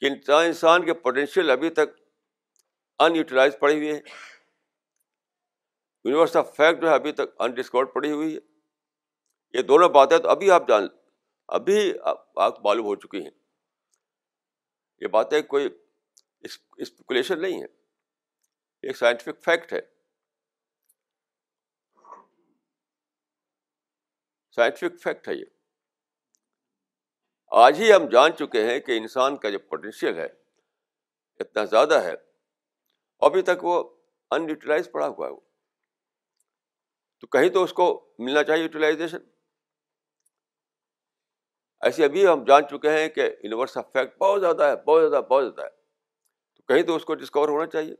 [0.00, 2.00] کہ انسان کے پوٹینشیل ابھی تک
[2.98, 4.00] ان یوٹیلائز پڑی ہوئی ہے۔
[6.04, 8.40] یونیورس آف فیکٹ جو ہے ابھی تک انڈسکورڈ پڑی ہوئی ہے۔
[9.58, 10.86] یہ دونوں باتیں تو ابھی آپ جان
[11.48, 11.92] ابھی
[12.36, 13.30] آپ معلوم ہو چکی ہیں۔
[15.00, 15.68] یہ باتیں کوئی
[16.76, 17.66] اسپیکولیشن نہیں ہے۔
[18.82, 19.95] ایک سائنٹیفک فیکٹ ہے۔
[24.56, 25.44] سائنٹیفک فیکٹ ہے یہ۔
[27.46, 30.26] آج ہی ہم جان چکے ہیں کہ انسان کا جو پوٹینشیل ہے
[31.40, 32.12] اتنا زیادہ ہے۔
[33.18, 33.96] ابھی تک وہ
[34.30, 35.40] ان یوٹیلائز پڑا ہوا ہے وہ۔
[37.20, 39.18] تو کہیں تو اس کو ملنا چاہیے یوٹیلائزیشن
[41.80, 45.24] ایسے ابھی ہم جان چکے ہیں کہ یونیورس آف فیکٹ بہت زیادہ ہے، بہت زیادہ
[45.24, 45.76] بہت زیادہ ہے۔
[46.54, 47.94] تو کہیں تو اس کو ڈسکور ہونا چاہیے۔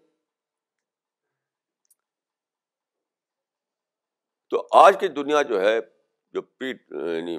[4.51, 5.96] تو آج کی دنیا جو ہے
[6.37, 7.39] جو پی یعنی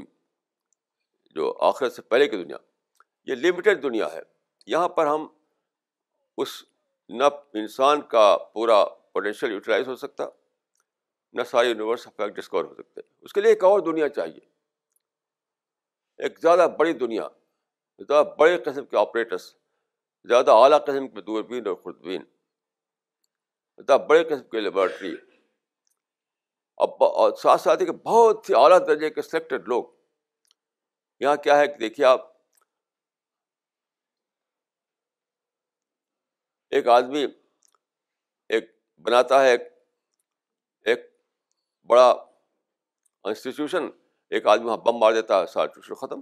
[1.36, 2.58] جو آخرت سے پہلے کی دنیا،
[3.26, 4.22] یہ لمیٹیڈ دنیا ہے۔
[4.66, 5.28] یہاں پر ہم
[6.38, 6.64] اس
[7.10, 7.24] نہ
[7.54, 10.24] انسان کا پورا پوٹینشیل یوٹیلائز ہو سکتا،
[11.34, 14.40] نہ ساری یونیورس افیکٹ ڈسکور ہو سکتے۔ اس کے لیے ایک اور دنیا چاہیے۔
[16.18, 17.28] ایک زیادہ بڑی دنیا،
[18.00, 19.56] زیادہ بڑے قسم کے آپریٹرس
[20.24, 22.24] زیادہ اعلیٰ قسم کے دوربین اور خوردبین
[23.78, 25.16] زیادہ بڑے قسم کی لیبارٹری
[26.80, 26.90] اب
[27.38, 29.84] ساتھ ساتھ کہ بہت ہی اعلیٰ درجے کے سلیکٹڈ لوگ۔
[31.22, 32.26] یہاں کیا ہے کہ دیکھیے آپ،
[36.72, 37.26] ایک آدمی
[38.50, 38.72] ایک
[39.06, 39.62] بناتا ہے ایک
[40.86, 41.06] ایک
[41.90, 42.10] بڑا
[43.26, 43.90] انسٹیٹیوشن
[44.32, 46.22] ایک آدمی وہاں بم مار دیتا ہے، سارا ٹیوشن ختم۔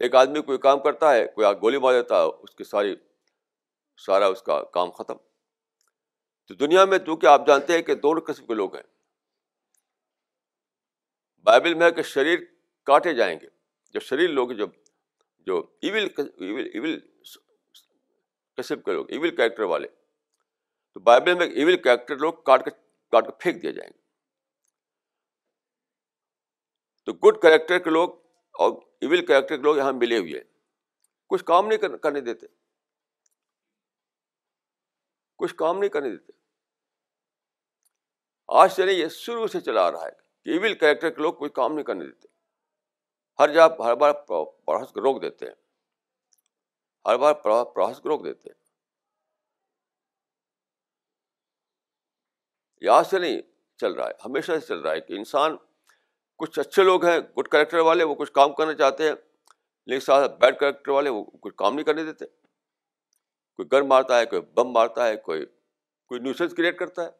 [0.00, 2.94] ایک آدمی کوئی کام کرتا ہے، کوئی گولی مار دیتا ہے، اس کی ساری،
[3.98, 5.16] سارا اس کا کام ختم۔
[6.50, 8.82] تو دنیا میں چونکہ آپ جانتے ہیں کہ دونوں قسم کے لوگ ہیں۔
[11.42, 12.38] بائبل میں ہے کہ شریر
[12.82, 13.48] کاٹے جائیں گے۔
[13.90, 14.70] جو شریر لوگ جب
[15.38, 17.00] جو ایول ایول ایول
[18.56, 19.88] قسم کے لوگ، ایول کریکٹر والے۔
[20.92, 22.70] تو بائبل میں ایول کریکٹر لوگ کاٹ کے
[23.10, 23.98] کاٹ کے پھینک دیے جائیں گے۔
[27.04, 28.08] تو گڈ کریکٹر کے لوگ
[28.52, 30.44] اور ایول کریکٹر کے لوگ یہاں ملے ہوئے ہیں۔
[31.26, 32.46] کچھ کام نہیں کرنے دیتے۔
[35.36, 36.39] کچھ کام نہیں کرنے دیتے۔
[38.50, 40.10] آج چلے یہ شروع سے چلا آ رہا ہے
[40.44, 42.28] کہ ایول کریکٹر کے لوگ کوئی کام نہیں کرنے دیتے۔
[43.38, 45.54] ہر جگہ ہر بار پروسیس کو روک دیتے ہیں۔
[47.06, 48.60] ہر بار پروسیس کو روک دیتے ہیں۔
[52.80, 53.40] یہاں سے نہیں
[53.76, 55.56] چل رہا ہے، ہمیشہ سے چل رہا ہے کہ انسان،
[56.36, 59.14] کچھ اچھے لوگ ہیں گڈ کریکٹر والے، وہ کچھ کام کرنا چاہتے ہیں،
[59.86, 62.26] لیکن ساتھ بیڈ کریکٹر والے، وہ کچھ کام نہیں کرنے دیتے۔
[63.56, 65.46] کوئی گن مارتا ہے، کوئی بم مارتا ہے، کوئی
[66.06, 67.19] کوئی نیوسنس کریٹ کرتا ہے۔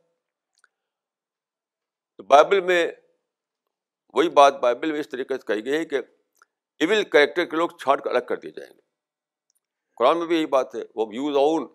[2.21, 2.93] تو بائبل میں
[4.15, 5.97] وہی بات بائبل میں اس طریقے سے کہی گئی ہے کہ
[6.79, 8.81] ایول کریکٹر کے لوگ چھانٹ کر الگ کر دیے جائیں گے۔
[9.95, 11.67] قرآن میں بھی یہی بات ہے وہ یوز اون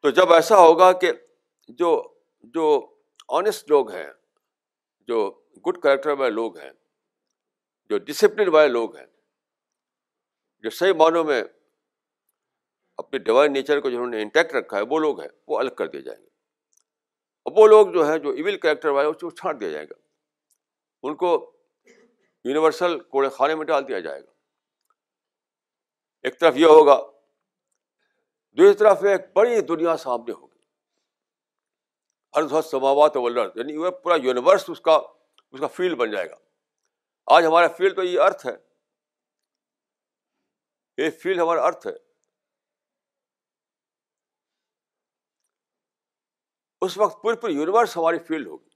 [0.00, 1.12] تو جب ایسا ہوگا کہ
[1.68, 2.96] جو جو
[3.28, 4.10] آنےسٹ لوگ ہیں،
[5.08, 5.30] جو
[5.66, 6.70] گڈ کریکٹر والے لوگ ہیں،
[7.88, 9.06] جو ڈسپلن والے لوگ ہیں،
[10.58, 11.42] جو صحیح معنوں میں
[12.96, 15.86] اپنے ڈیوائن نیچر کو جنہوں نے انٹیکٹ رکھا ہے، وہ لوگ ہیں، وہ الگ کر
[15.86, 16.33] دیے جائیں گے۔
[17.44, 19.94] اور وہ لوگ جو ہیں جو ایول کریکٹر والے اس کو چھانٹ دیا جائے گا۔
[21.02, 21.56] ان کو
[22.44, 24.32] یونیورسل کوڑے خانے میں ڈال دیا جائے گا۔
[26.22, 27.10] ایک طرف یہ ہوگا،
[28.52, 30.54] دوسری طرف ایک بڑی دنیا سامنے ہوگی۔
[32.32, 35.00] ارد سماوات ولر یعنی وہ پورا یونیورس اس کا
[35.52, 36.36] اس کا فیلڈ بن جائے گا۔
[37.26, 38.56] آج ہمارا فیلڈ تو یہ ارتھ ہے۔
[40.96, 42.03] یہ فیلڈ ہمارا ارتھ ہے۔
[46.84, 48.68] اس وقت پوری پوری یونیورس ہماری فیلڈ ہوگی۔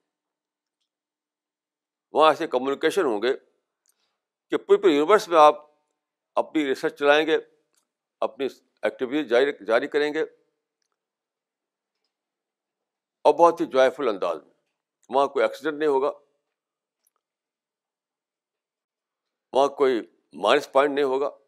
[2.12, 3.34] وہاں ایسے کمیونیکیشن ہوں گے
[4.50, 5.54] کہ پوری پوری یونیورس میں آپ
[6.34, 7.38] اپنی ریسرچ چلائیں گے،
[8.20, 8.46] اپنی
[8.82, 10.22] ایکٹیویٹیز جاری جاری کریں گے۔
[13.22, 14.54] اور بہت ہی جوائفل انداز میں۔
[15.08, 16.12] وہاں کوئی ایکسیڈنٹ نہیں ہوگا۔
[19.52, 20.00] وہاں کوئی
[20.32, 21.47] مائنس پوائنٹ نہیں ہوگا۔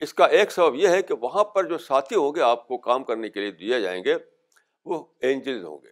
[0.00, 2.78] اس کا ایک سبب یہ ہے کہ وہاں پر جو ساتھی ہوں گے، آپ کو
[2.78, 4.14] کام کرنے کے لیے دیے جائیں گے،
[4.84, 5.90] وہ اینجلز ہوں گے۔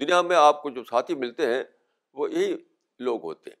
[0.00, 1.64] دنیا میں آپ کو جو ساتھی ملتے ہیں،
[2.12, 2.56] وہ یہی
[2.98, 3.56] لوگ ہوتے ہیں۔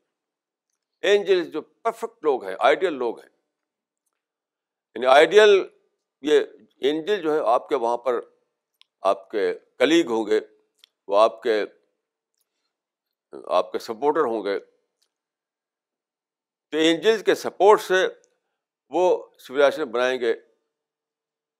[1.00, 3.28] اینجلز جو پرفیکٹ لوگ ہیں آئیڈیل لوگ ہیں۔
[4.94, 5.66] یعنی آئیڈیل
[6.22, 6.40] یہ
[6.76, 8.20] اینجل جو ہے، آپ کے وہاں پر
[9.02, 10.40] آپ کے کلیگ ہوں گے،
[11.08, 11.64] وہ آپ کے
[13.46, 14.58] آپ کے سپورٹر ہوں گے۔
[16.70, 18.08] تو اینجلز کے سپورٹ سے
[18.90, 20.32] وہ سویلائزیشن بنائیں گے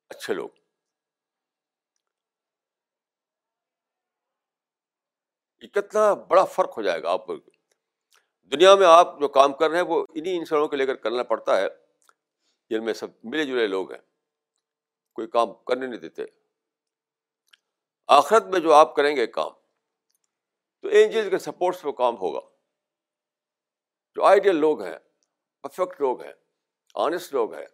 [0.09, 0.49] اچھے لوگ۔
[5.63, 7.27] یہ کتنا بڑا فرق ہو جائے گا آپ
[8.53, 11.23] دنیا میں آپ جو کام کر رہے ہیں وہ انہیں انسانوں کو لے کر کرنا
[11.23, 11.69] پڑتا ہے،
[12.71, 14.01] جن میں سب ملے جلے لوگ ہیں،
[15.13, 16.23] کوئی کام کرنے نہیں دیتے۔
[18.07, 19.53] آخرت میں جو آپ کریں گے کام،
[20.81, 22.41] تو اینجل کے سپورٹ سے وہ کام ہوگا۔
[24.15, 24.99] جو آئیڈیل لوگ ہیں
[25.63, 26.33] پرفیکٹ لوگ ہیں
[26.95, 27.67] آنےسٹ لوگ ہیں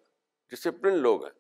[0.49, 1.33] ڈسپلن لوگ ہیں۔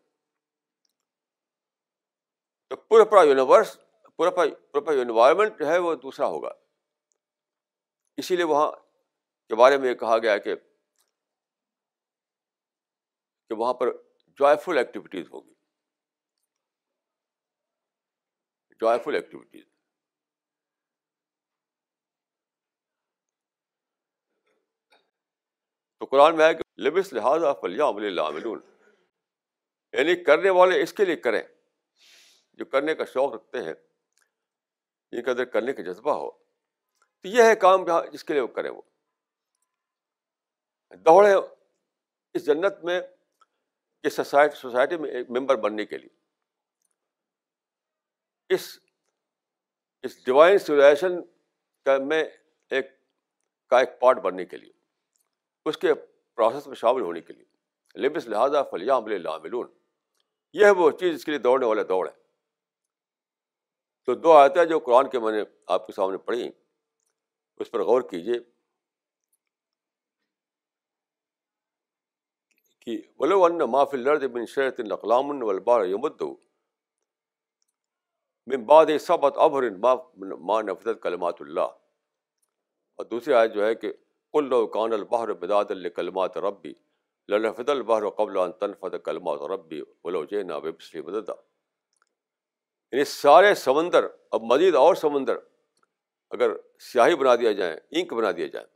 [2.68, 3.76] تو پورا پورا یونیورس
[4.16, 6.50] پورا پورا انوائرمنٹ جو ہے وہ دوسرا ہوگا۔
[8.16, 8.70] اسی لیے وہاں
[9.48, 10.54] کے بارے میں یہ کہا گیا کہ
[13.48, 13.86] کہ وہاں پر
[14.26, 15.54] جوائےفل ایکٹیویٹیز ہوگی۔
[18.80, 19.64] جوائےفل ایکٹیویٹیز
[25.98, 27.50] تو قرآن میں ہے کہ لبس لہٰذا
[28.28, 28.44] عمل
[29.92, 31.42] یعنی کرنے والے اس کے لیے کریں۔
[32.52, 33.74] جو کرنے کا شوق رکھتے ہیں
[35.12, 36.30] جن کا کرنے کا جذبہ ہو۔
[37.20, 38.82] تو یہ ہے کام جہاں جس کے لیے وہ کریں وہ۔
[40.90, 41.34] دوڑے
[42.34, 43.00] اس جنت میں،
[44.02, 46.20] اس سوسائٹی میں ایک ممبر بننے کے لیے۔
[48.54, 48.78] اس
[50.02, 51.22] اس ڈیوائن سولیشن
[51.84, 52.24] کا میں
[52.70, 52.86] ایک،
[53.68, 54.72] کا ایک پارٹ بننے کے لیے۔
[55.64, 55.88] اس کے
[56.40, 57.44] پروسیس میں شامل ہونے کے لیے۔
[58.00, 59.66] لبس لہٰذا فلیام لاملون
[60.52, 62.12] یہ ہے وہ چیز اس کے لیے دوڑنے والے دوڑ ہے۔
[64.04, 66.50] تو دو آیتیں جو قرآن کے میں نے آپ کے سامنے پڑھی،
[67.56, 68.34] اس پر غور کیجیے
[72.80, 76.22] کہ ولو ان معاف الرد بن شرط القلام والبار یمد
[78.46, 79.70] من بعد صبت ابر
[80.38, 81.68] ما نفذت کلمات اللہ
[82.98, 83.92] اور دوسری آیت جو ہے کہ
[84.32, 86.74] کل کان البحر بداد الکلمات ربی
[87.28, 91.32] للفد البحر قبل ان تنفذ کلمات ربی، ولو جینا بسلی مددا.
[92.92, 95.36] یعنی سارے سمندر، اب مزید اور سمندر
[96.30, 98.66] اگر سیاہی بنا دیا جائیں، انک بنا دیا جائیں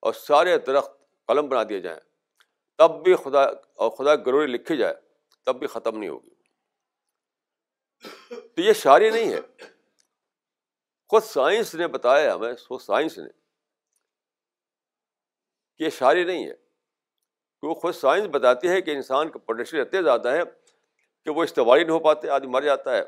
[0.00, 0.90] اور سارے درخت
[1.26, 2.00] قلم بنا دیے جائیں،
[2.78, 3.42] تب بھی خدا
[3.74, 4.94] اور خدا گروری لکھی جائے،
[5.46, 6.34] تب بھی ختم نہیں ہوگی۔
[8.30, 9.40] تو یہ شاعری نہیں ہے۔
[11.08, 13.45] خود سائنس نے بتایا ہمیں خود سائنس نے
[15.78, 16.54] کہ یہ شاعری نہیں ہے۔
[17.60, 20.40] کہ وہ خود سائنس بتاتی ہے کہ انسان کا پوٹینشیل اتنے زیادہ ہے
[21.24, 23.02] کہ وہ استواری نہیں ہو پاتے، آدمی مر جاتا ہے۔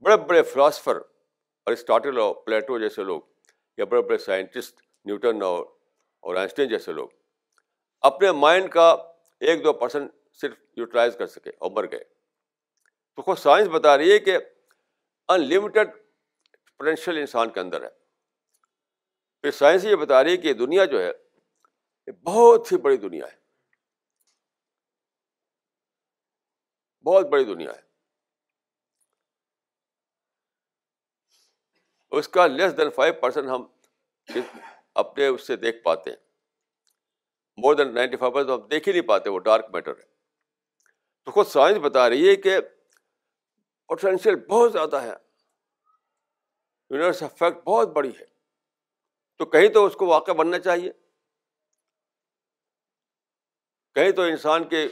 [0.00, 0.98] بڑے بڑے فلاسفر،
[1.66, 3.22] ارسٹاٹل اور پلیٹو جیسے لوگ،
[3.76, 5.66] یا بڑے بڑے سائنٹسٹ، نیوٹن اور
[6.20, 7.08] اور آئنسٹین جیسے لوگ،
[8.00, 8.96] اپنے مائنڈ کا
[9.40, 12.04] ایک دو پرسنٹ صرف یوٹیلائز کر سکے اور مر گئے۔
[13.16, 14.38] تو خود سائنس بتا رہی ہے کہ
[15.28, 15.90] ان لمیٹڈ
[16.78, 17.97] پوٹینشیل انسان کے اندر ہے۔
[19.40, 21.12] پھر سائنس یہ بتا رہی ہے کہ دنیا جو ہے،
[22.06, 23.38] یہ بہت ہی بڑی دنیا ہے۔
[27.04, 27.80] بہت بڑی دنیا ہے۔
[32.10, 33.66] اس کا لیس دین فائیو پرسینٹ ہم
[34.94, 36.16] اپنے اس سے دیکھ پاتے ہیں۔
[37.56, 40.04] More than ninety five percent ہم دیکھ ہی نہیں پاتے، وہ ڈارک میٹر ہے۔
[41.24, 42.60] تو خود سائنس بتا رہی ہے کہ
[43.86, 45.14] پوٹینشیل بہت زیادہ ہے۔
[46.90, 48.37] یونیورس افیکٹ بہت بڑی ہے۔
[49.38, 50.92] تو کہیں تو اس کو واقع بننا چاہیے۔
[53.94, 54.88] کہیں تو انسان کے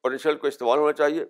[0.00, 1.24] پوٹینشیل کو استعمال ہونا چاہیے۔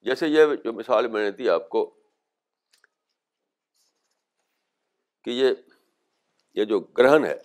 [0.00, 2.04] جیسے یہ جو مثال میں نے دی آپ کو
[5.24, 5.50] کہ یہ
[6.54, 7.36] یہ جو گرہن ہے،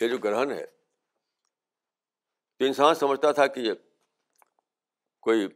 [0.00, 0.66] یہ جو گرہن ہے
[2.56, 3.72] تو انسان سمجھتا تھا کہ یہ
[5.24, 5.48] کوئی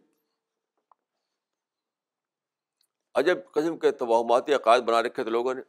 [3.14, 5.60] عجب قسم کے توہماتی عقائد بنا رکھے تھے لوگوں نے۔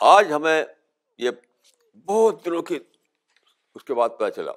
[0.00, 0.64] آج ہمیں
[1.18, 1.30] یہ
[2.06, 2.78] بہت دنوں کی
[3.74, 4.52] اس کے بعد پتہ چلا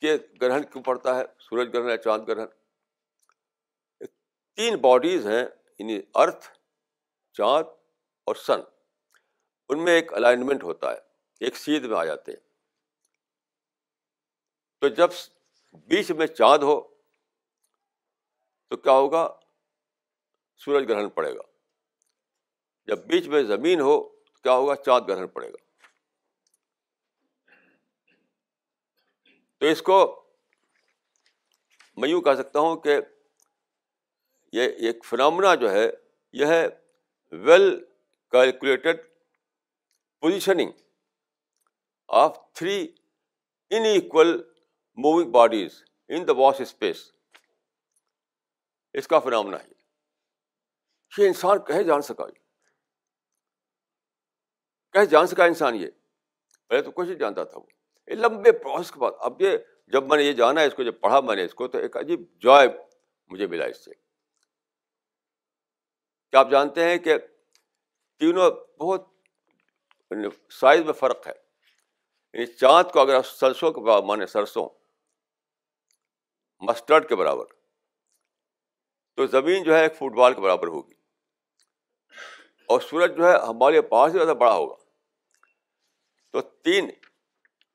[0.00, 2.46] کہ گرہن کیوں پڑتا ہے، سورج گرہن یا چاند گرہن۔
[4.54, 5.44] تین باڈیز ہیں
[5.78, 6.48] یعنی ارتھ
[7.32, 7.66] چاند
[8.24, 8.60] اور سن
[9.68, 10.98] ان میں ایک الائنمنٹ ہوتا ہے،
[11.40, 12.43] ایک سیدھ میں آ جاتے ہیں۔
[14.84, 15.08] تو جب
[15.72, 16.80] بیچ میں چاند ہو
[18.68, 19.40] تو کیا ہوگا؟
[20.56, 21.42] سورج گرہن پڑے گا۔
[22.86, 25.56] جب بیچ میں زمین ہو تو کیا ہوگا؟ چاند گرہن پڑے گا۔
[29.58, 30.24] تو اس کو
[31.96, 32.96] میں یوں کہہ سکتا ہوں کہ
[34.52, 35.90] یہ ایک فنامنا جو ہے،
[36.32, 36.66] یہ ہے
[37.32, 37.84] well
[38.30, 38.96] calculated
[40.20, 40.70] positioning
[42.08, 42.94] of three
[43.70, 44.53] unequal
[44.96, 47.12] moving bodies in the vast space
[48.92, 49.68] اس کا فنامنا ہے۔
[51.18, 52.24] یہ انسان کہے جان سکا
[54.92, 55.86] کہے جان سکا انسان یہ۔
[56.68, 57.64] پہلے تو کچھ نہیں جانتا تھا وہ۔
[58.06, 60.82] یہ لمبے پروسیس کے بعد۔ اب یہ جب میں نے یہ جانا ہے، اس کو
[60.82, 62.68] جب پڑھا میں نے، اس کو تو ایک عجیب جوائے
[63.28, 63.94] مجھے ملا اس سے۔
[66.30, 67.18] کیا آپ جانتے ہیں کہ
[68.18, 69.08] تینوں بہت
[70.50, 71.32] سائز میں فرق ہے۔
[72.32, 74.83] یعنی چاند کو اگر سرسوں کے بعد مانے سرسوں
[76.60, 77.44] مسٹرڈ کے برابر۔
[79.16, 80.94] تو زمین جو ہے ایک فٹ بال کے برابر ہوگی۔
[82.68, 84.76] اور سورج جو ہے ہمارے پاس سے زیادہ بڑا ہوگا۔
[86.32, 86.90] تو تین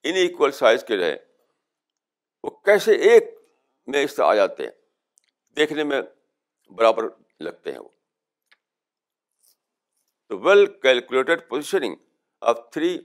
[0.04, 1.18] انکول سائز کے رہے
[2.44, 3.24] وہ کیسے ایک
[3.88, 4.72] میں اس سے آ جاتے ہیں؟
[5.56, 6.02] دیکھنے میں
[6.70, 7.04] برابر
[7.40, 7.90] لگتے ہیں وہ۔
[10.28, 11.96] تو well calculated positioning
[12.42, 13.00] of three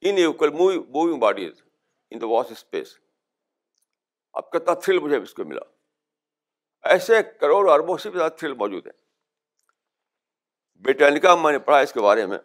[0.00, 1.62] unequal moving bodies
[2.10, 2.98] in the vast space
[4.34, 5.60] اب کتنا تھرل مجھے اس کو ملا۔
[6.82, 9.04] ایسے کروڑ اربوں سے بھی زیادہ تھرل موجود ہیں۔
[10.74, 12.38] بیٹینکا میں نے پڑھا اس کے بارے میں۔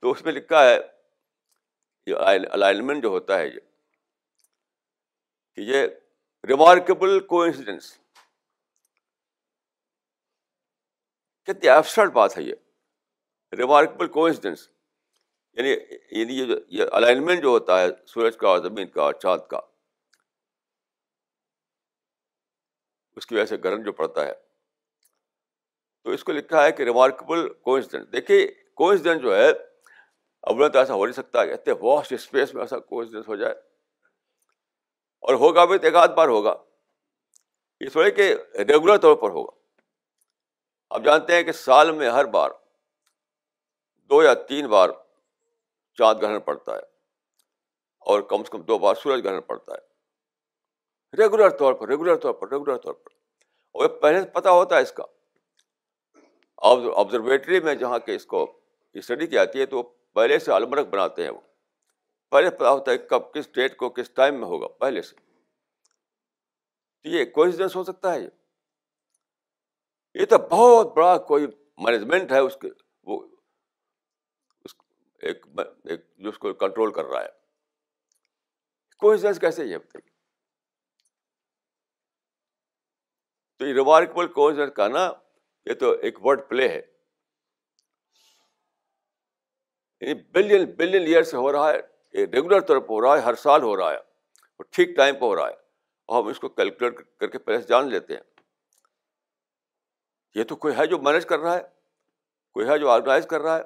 [0.00, 0.78] تو اس میں لکھا ہے،
[2.06, 2.16] یہ
[2.50, 3.60] الائنمنٹ جو ہوتا ہے، یہ
[5.54, 5.86] کہ یہ
[6.48, 7.98] ریمارکیبل کو انسیڈنس
[11.42, 12.54] کتنی ایبسرڈ بات ہے یہ۔
[13.52, 14.68] ریمارکیبل کو انسیڈنس
[15.52, 15.68] یعنی
[16.10, 19.60] یعنی یہ یعنی الائنمنٹ جو ہوتا ہے، سورج کا زمین کا چاند کا۔
[23.16, 24.32] اس کی وجہ سے گرم جو پڑتا ہے۔
[26.04, 29.50] تو اس کو لکھا ہے کہ ریمارکیبل کوئنسڈنٹ دیکھیے کوئنسڈنٹ جو ہے
[30.42, 33.54] اب تو ایسا ہو نہیں سکتا۔ کہ اتنے واسٹ اسپیس میں ایسا کوئنسڈنس ہو جائے۔
[35.20, 36.56] اور ہوگا بھی تو ایک آدھ بار ہوگا۔
[37.80, 39.56] یہ تھوڑے کہ ریگولر طور پر ہوگا۔
[40.90, 42.50] آپ جانتے ہیں کہ سال میں ہر بار
[43.96, 44.88] دو یا تین بار
[45.94, 46.82] چاند گرہن پڑتا ہے۔
[47.98, 49.95] اور کم سے کم دو بار سورج گرہن پڑتا ہے۔
[51.18, 53.10] ریگولر طور پر ریگولر طور پر ریگولر طور پر.
[53.74, 55.04] اور پہلے سے پتہ ہوتا ہے اس کا.
[56.62, 58.44] آبزرویٹری میں جہاں کہ اس کو
[58.94, 59.82] اسٹڈی کی جاتی ہے تو
[60.16, 61.40] پہلے سے المرک بناتے ہیں وہ.
[62.32, 65.16] پہلے پتا ہوتا ہے کب کس ڈیٹ کو کس ٹائم میں ہوگا، پہلے سے.
[67.04, 68.28] یہ کوئنسیڈنس ہو سکتا ہے یہ.
[70.14, 71.46] یہ تو بہت بڑا کوئی
[71.86, 72.68] مینجمنٹ ہے اس کے،
[73.06, 73.20] وہ
[75.20, 75.46] ایک
[76.18, 77.28] جو اس کو کنٹرول کر رہا ہے.
[79.02, 80.14] کوئنسیڈنس کیسے یہ؟ بتائیے
[83.56, 85.12] تو یہ ریمارکیبل کوئنسیڈنس کا نا،
[85.66, 86.82] یہ تو ایک ورڈ پلے ہے۔
[90.00, 91.80] یعنی بلین بلین ایئر سے ہو رہا ہے
[92.26, 95.24] ریگولر طور پہ ہو رہا ہے، ہر سال ہو رہا ہے، اور ٹھیک ٹائم پہ
[95.24, 95.54] ہو رہا ہے۔
[96.06, 98.22] اور ہم اس کو کیلکولیٹ کر کے پہلے سے جان لیتے ہیں۔
[100.34, 101.62] یہ تو کوئی ہے جو مینیج کر رہا ہے،
[102.52, 103.62] کوئی ہے جو آرگنائز کر رہا ہے۔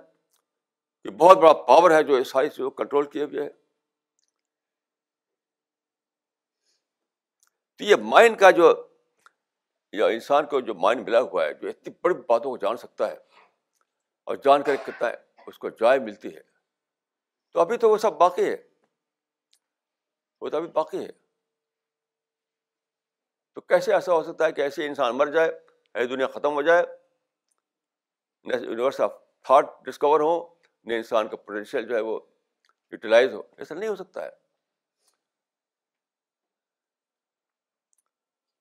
[1.05, 3.51] یہ بہت بڑا پاور ہے جو ساری چیزوں کو کنٹرول کیے ہوئے ہے۔
[7.77, 8.90] تو یہ مائنڈ کا جو
[9.93, 13.09] یا انسان کو جو مائنڈ ملا ہوا ہے، جو اتنی بڑی باتوں کو جان سکتا
[13.09, 13.17] ہے
[14.25, 15.09] اور جان کر کتنا
[15.47, 16.41] اس کو جائے ملتی ہے۔
[17.53, 18.57] تو ابھی تو وہ سب باقی ہے۔
[20.41, 21.11] وہ تو ابھی باقی ہے۔
[23.53, 25.51] تو کیسے ایسا ہو سکتا ہے کہ ایسے انسان مر جائے
[25.95, 26.87] ایسی دنیا ختم ہو جائے
[28.45, 29.13] نہ یونیورس آف
[29.43, 32.21] تھاٹ ڈسکور ہو نہ انسان کا پوٹینشیل جو ہے وہ
[32.93, 34.31] یوٹیلائز ہو۔ ایسا نہیں ہو سکتا ہے۔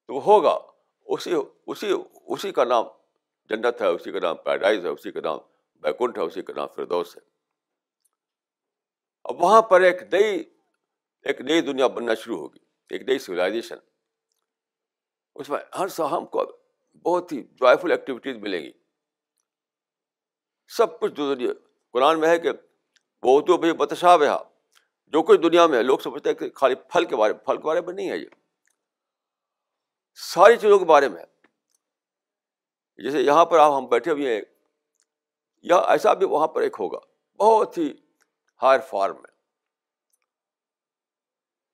[0.05, 0.68] تو وہ ہوگا۔
[1.10, 1.34] اسی
[1.68, 1.93] اسی
[2.28, 2.86] اسی کا نام
[3.49, 5.38] جنت ہے، اسی کا نام پیراڈائز ہے، اسی کا نام
[5.76, 7.22] بیکنٹ ہے، اسی کا نام فردوس ہے۔
[9.24, 10.43] اب وہاں پر ایک نئی
[11.22, 13.76] ایک نئی دنیا بننا شروع ہوگی، ایک نئی سویلائزیشن
[15.36, 16.57] اس میں ہر سہم کو
[17.05, 18.72] بہت ہی جوائفل ایکٹیویٹیز ملیں گی۔
[20.68, 21.51] سب کچھ دنیا،
[21.91, 22.49] قرآن میں ہے کہ
[23.24, 24.28] وہ تو بھی بتشاب ہے۔
[25.07, 27.57] جو کچھ دنیا میں ہے لوگ سمجھتے ہیں کہ خالی پھل کے بارے میں پھل
[27.57, 28.48] کے بارے میں نہیں ہے یہ۔
[30.22, 31.26] ساری چیزوں کے بارے میں۔
[32.97, 34.41] جیسے یہاں پر آپ ہم بیٹھے ہوئے ہیں،
[35.61, 36.99] یا ایسا بھی وہاں پر ایک ہوگا،
[37.39, 37.93] بہت ہی
[38.61, 39.32] ہائر فارم میں۔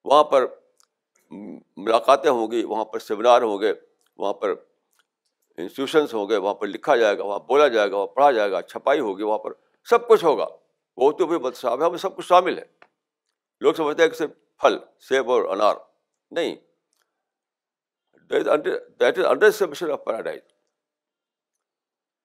[0.05, 0.45] وہاں پر
[1.77, 3.73] ملاقاتیں ہوں گی، وہاں پر سیمینار ہوں گے،
[4.17, 4.49] وہاں پر
[5.57, 8.51] انسٹیٹیوشنس ہوں گے، وہاں پر لکھا جائے گا، وہاں بولا جائے گا، وہاں پڑھا جائے
[8.51, 9.51] گا، چھپائی ہوگی، وہاں پر
[9.89, 10.47] سب کچھ ہوگا۔
[10.97, 12.65] وہ تو بھی مطلب بدشاب ہے سب کچھ شامل ہے۔
[13.59, 15.75] لوگ سمجھتے ہیں کہ صرف پھل، سیب اور انار۔
[16.31, 16.55] نہیں
[18.29, 20.41] that is under of paradise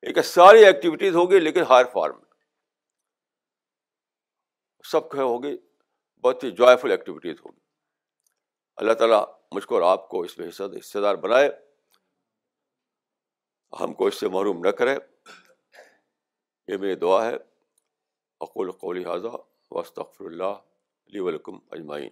[0.02, 2.30] ایک ساری ایکٹیویٹیز ہوگی لیکن ہائر فارم میں
[4.84, 5.56] سب ہوگی
[6.20, 7.60] بہت ہی جوائفل ایکٹیویٹیز ہوگی
[8.76, 11.50] اللہ تعالیٰ مجھ کو اور آپ کو اس میں حصہ حصے دار بنائے۔
[13.80, 14.96] ہم کو اس سے محروم نہ کرے۔
[16.68, 17.36] یہ میری دعا ہے۔
[18.40, 19.26] اقول قولی حاضہ
[19.70, 22.10] وسط اللہ علیہ ولکم اجمعین۔